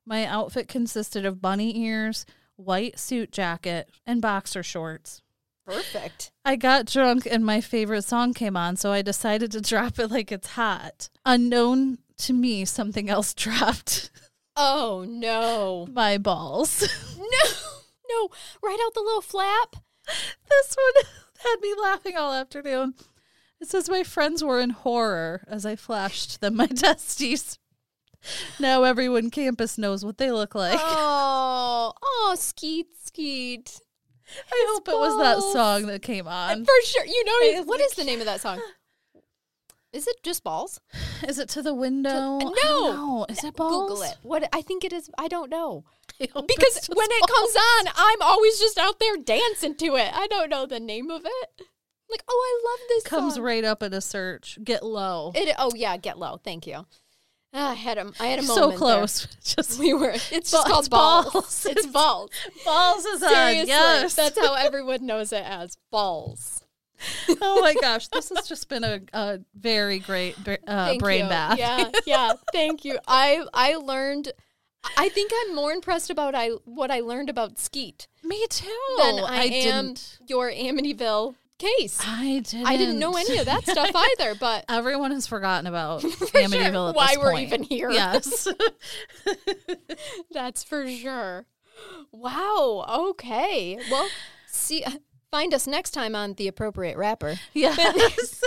[0.06, 2.24] My outfit consisted of bunny ears,
[2.56, 5.22] white suit jacket, and boxer shorts."
[5.68, 6.30] Perfect.
[6.44, 10.08] I got drunk and my favorite song came on, so I decided to drop it
[10.10, 11.08] like it's hot.
[11.26, 14.10] Unknown to me, something else dropped
[14.56, 15.86] Oh no.
[15.92, 16.88] my balls.
[17.18, 17.50] No.
[18.10, 18.28] No.
[18.62, 19.76] Right out the little flap.
[20.48, 21.04] this one
[21.40, 22.94] had me laughing all afternoon.
[23.60, 27.58] It says my friends were in horror as I flashed them my testes.
[28.58, 30.78] Now everyone campus knows what they look like.
[30.80, 33.78] Oh, oh, skeet, skeet.
[34.52, 36.64] I hope it was that song that came on.
[36.64, 37.04] For sure.
[37.06, 38.60] You know, what is the name of that song?
[39.92, 40.80] Is it just balls?
[41.26, 42.38] Is it to the window?
[42.40, 43.26] I no.
[43.28, 43.88] Is it balls?
[43.90, 44.18] Google it.
[44.22, 45.10] What I think it is.
[45.16, 45.84] I don't know
[46.20, 47.30] I because when it balls.
[47.30, 50.10] comes on, I'm always just out there dancing to it.
[50.14, 51.62] I don't know the name of it.
[52.10, 53.04] Like, oh, I love this.
[53.04, 53.42] comes song.
[53.42, 54.58] right up in a search.
[54.62, 55.32] Get low.
[55.34, 55.54] It.
[55.58, 56.36] Oh yeah, get low.
[56.36, 56.86] Thank you.
[57.60, 58.12] Ah, I had a.
[58.20, 58.70] I had a so moment.
[58.70, 58.78] there.
[58.78, 59.26] close.
[59.44, 60.10] Just We were.
[60.30, 61.32] It's Ball- just called it's balls.
[61.32, 61.66] balls.
[61.68, 62.30] It's balls.
[62.64, 63.30] balls is on.
[63.30, 64.14] Seriously, Yes.
[64.14, 66.62] that's how everyone knows it as balls.
[67.40, 70.36] oh my gosh, this has just been a, a very great
[70.66, 71.28] uh, brain you.
[71.28, 71.58] bath.
[71.58, 72.32] Yeah, yeah.
[72.52, 72.98] Thank you.
[73.08, 74.32] I I learned.
[74.96, 78.66] I think I'm more impressed about I what I learned about Skeet Me too.
[78.98, 79.50] than I, am
[79.94, 80.18] didn't.
[80.28, 82.00] your Amityville case.
[82.04, 82.66] I didn't.
[82.66, 86.72] I didn't know any of that stuff either, but Everyone has forgotten about for Amityville
[86.72, 87.46] sure why we're point.
[87.48, 87.90] even here.
[87.90, 88.48] Yes.
[90.30, 91.46] That's for sure.
[92.12, 92.84] Wow.
[93.10, 93.78] Okay.
[93.90, 94.08] Well,
[94.46, 94.84] see,
[95.30, 97.36] find us next time on the appropriate rapper.
[97.54, 98.42] yes.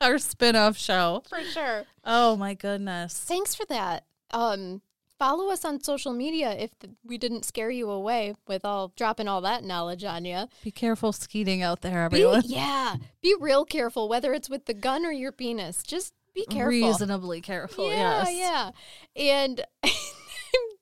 [0.00, 1.22] Our spin-off show.
[1.28, 1.84] For sure.
[2.04, 3.18] Oh my goodness.
[3.18, 4.04] Thanks for that.
[4.32, 4.82] Um,
[5.18, 6.70] follow us on social media if
[7.04, 10.46] we didn't scare you away with all dropping all that knowledge on you.
[10.62, 12.42] Be careful skeeting out there, Be, everyone.
[12.46, 15.82] yeah, be real careful whether it's with the gun or your penis.
[15.82, 16.70] Just be careful.
[16.70, 17.88] Reasonably careful.
[17.90, 18.72] yeah, yes.
[19.16, 19.40] yeah.
[19.44, 19.90] And I'm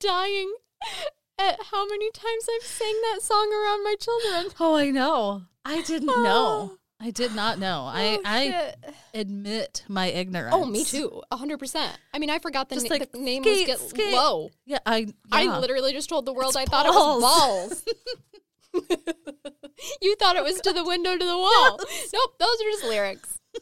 [0.01, 0.55] dying
[1.39, 4.53] at how many times I've sang that song around my children.
[4.59, 5.43] Oh, I know.
[5.65, 6.73] I didn't know.
[6.73, 6.79] Oh.
[7.03, 7.83] I did not know.
[7.85, 8.75] I Oh, I
[9.13, 10.55] admit my ignorance.
[10.57, 11.21] Oh, me too.
[11.33, 11.99] A hundred percent.
[12.15, 14.15] I mean, I forgot the, Just na- like, the name skate, was Get skate.
[14.15, 14.51] Low.
[14.67, 17.85] Yeah, I I literally just told the world It's I thought it was balls.
[20.01, 21.81] you thought it oh, was to the window to the wall.
[22.15, 23.41] Nope, those are just lyrics.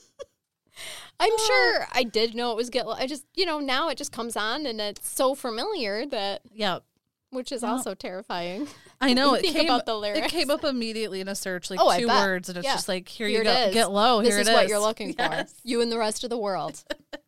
[1.21, 1.47] I'm oh.
[1.47, 2.87] sure I did know it was get.
[2.87, 6.85] I just, you know, now it just comes on and it's so familiar that, Yep.
[7.31, 8.69] which is also terrifying.
[9.01, 11.97] I know it came about the It came up immediately in a search, like Oh,
[11.99, 12.75] two words, and it's Yeah.
[12.75, 13.73] just like here, Here you go, is.
[13.75, 14.21] get low.
[14.21, 14.71] this here is it what is.
[14.71, 15.53] you're looking Yes.
[15.53, 15.59] for.
[15.65, 16.83] You and the rest of the world.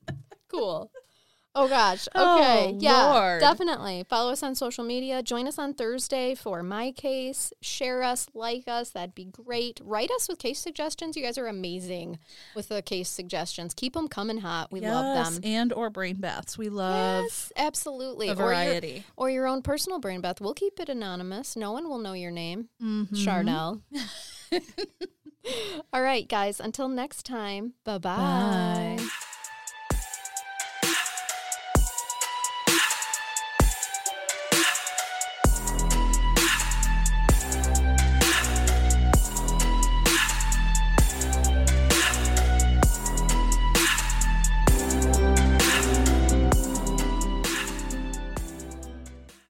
[0.49, 0.91] cool.
[1.55, 2.09] Oh gosh.
[2.09, 2.71] Okay.
[2.73, 3.13] Oh, yeah.
[3.13, 3.41] Lord.
[3.41, 4.07] Definitely.
[4.09, 5.23] Follow us on social media.
[5.23, 7.53] Join us on Thursday for my case.
[7.61, 8.91] Share us, like us.
[8.91, 9.79] That'd be great.
[9.85, 11.15] Write us with case suggestions.
[11.15, 12.19] You guys are amazing
[12.57, 13.75] with the case suggestions.
[13.75, 14.73] Keep them coming hot.
[14.73, 15.41] We love them.
[15.45, 16.57] and or brain baths.
[16.57, 18.29] We love Yes, absolutely.
[18.29, 19.05] a Or your- variety.
[19.17, 20.41] Or your, own personal brain bath.
[20.41, 21.55] We'll keep it anonymous.
[21.55, 22.69] No one will know your name.
[22.83, 23.25] Mhm.
[23.25, 23.83] Charnel.
[25.93, 26.61] All right, guys.
[26.61, 27.75] Until next time.
[27.85, 28.97] Bye-bye.
[28.99, 29.05] Bye.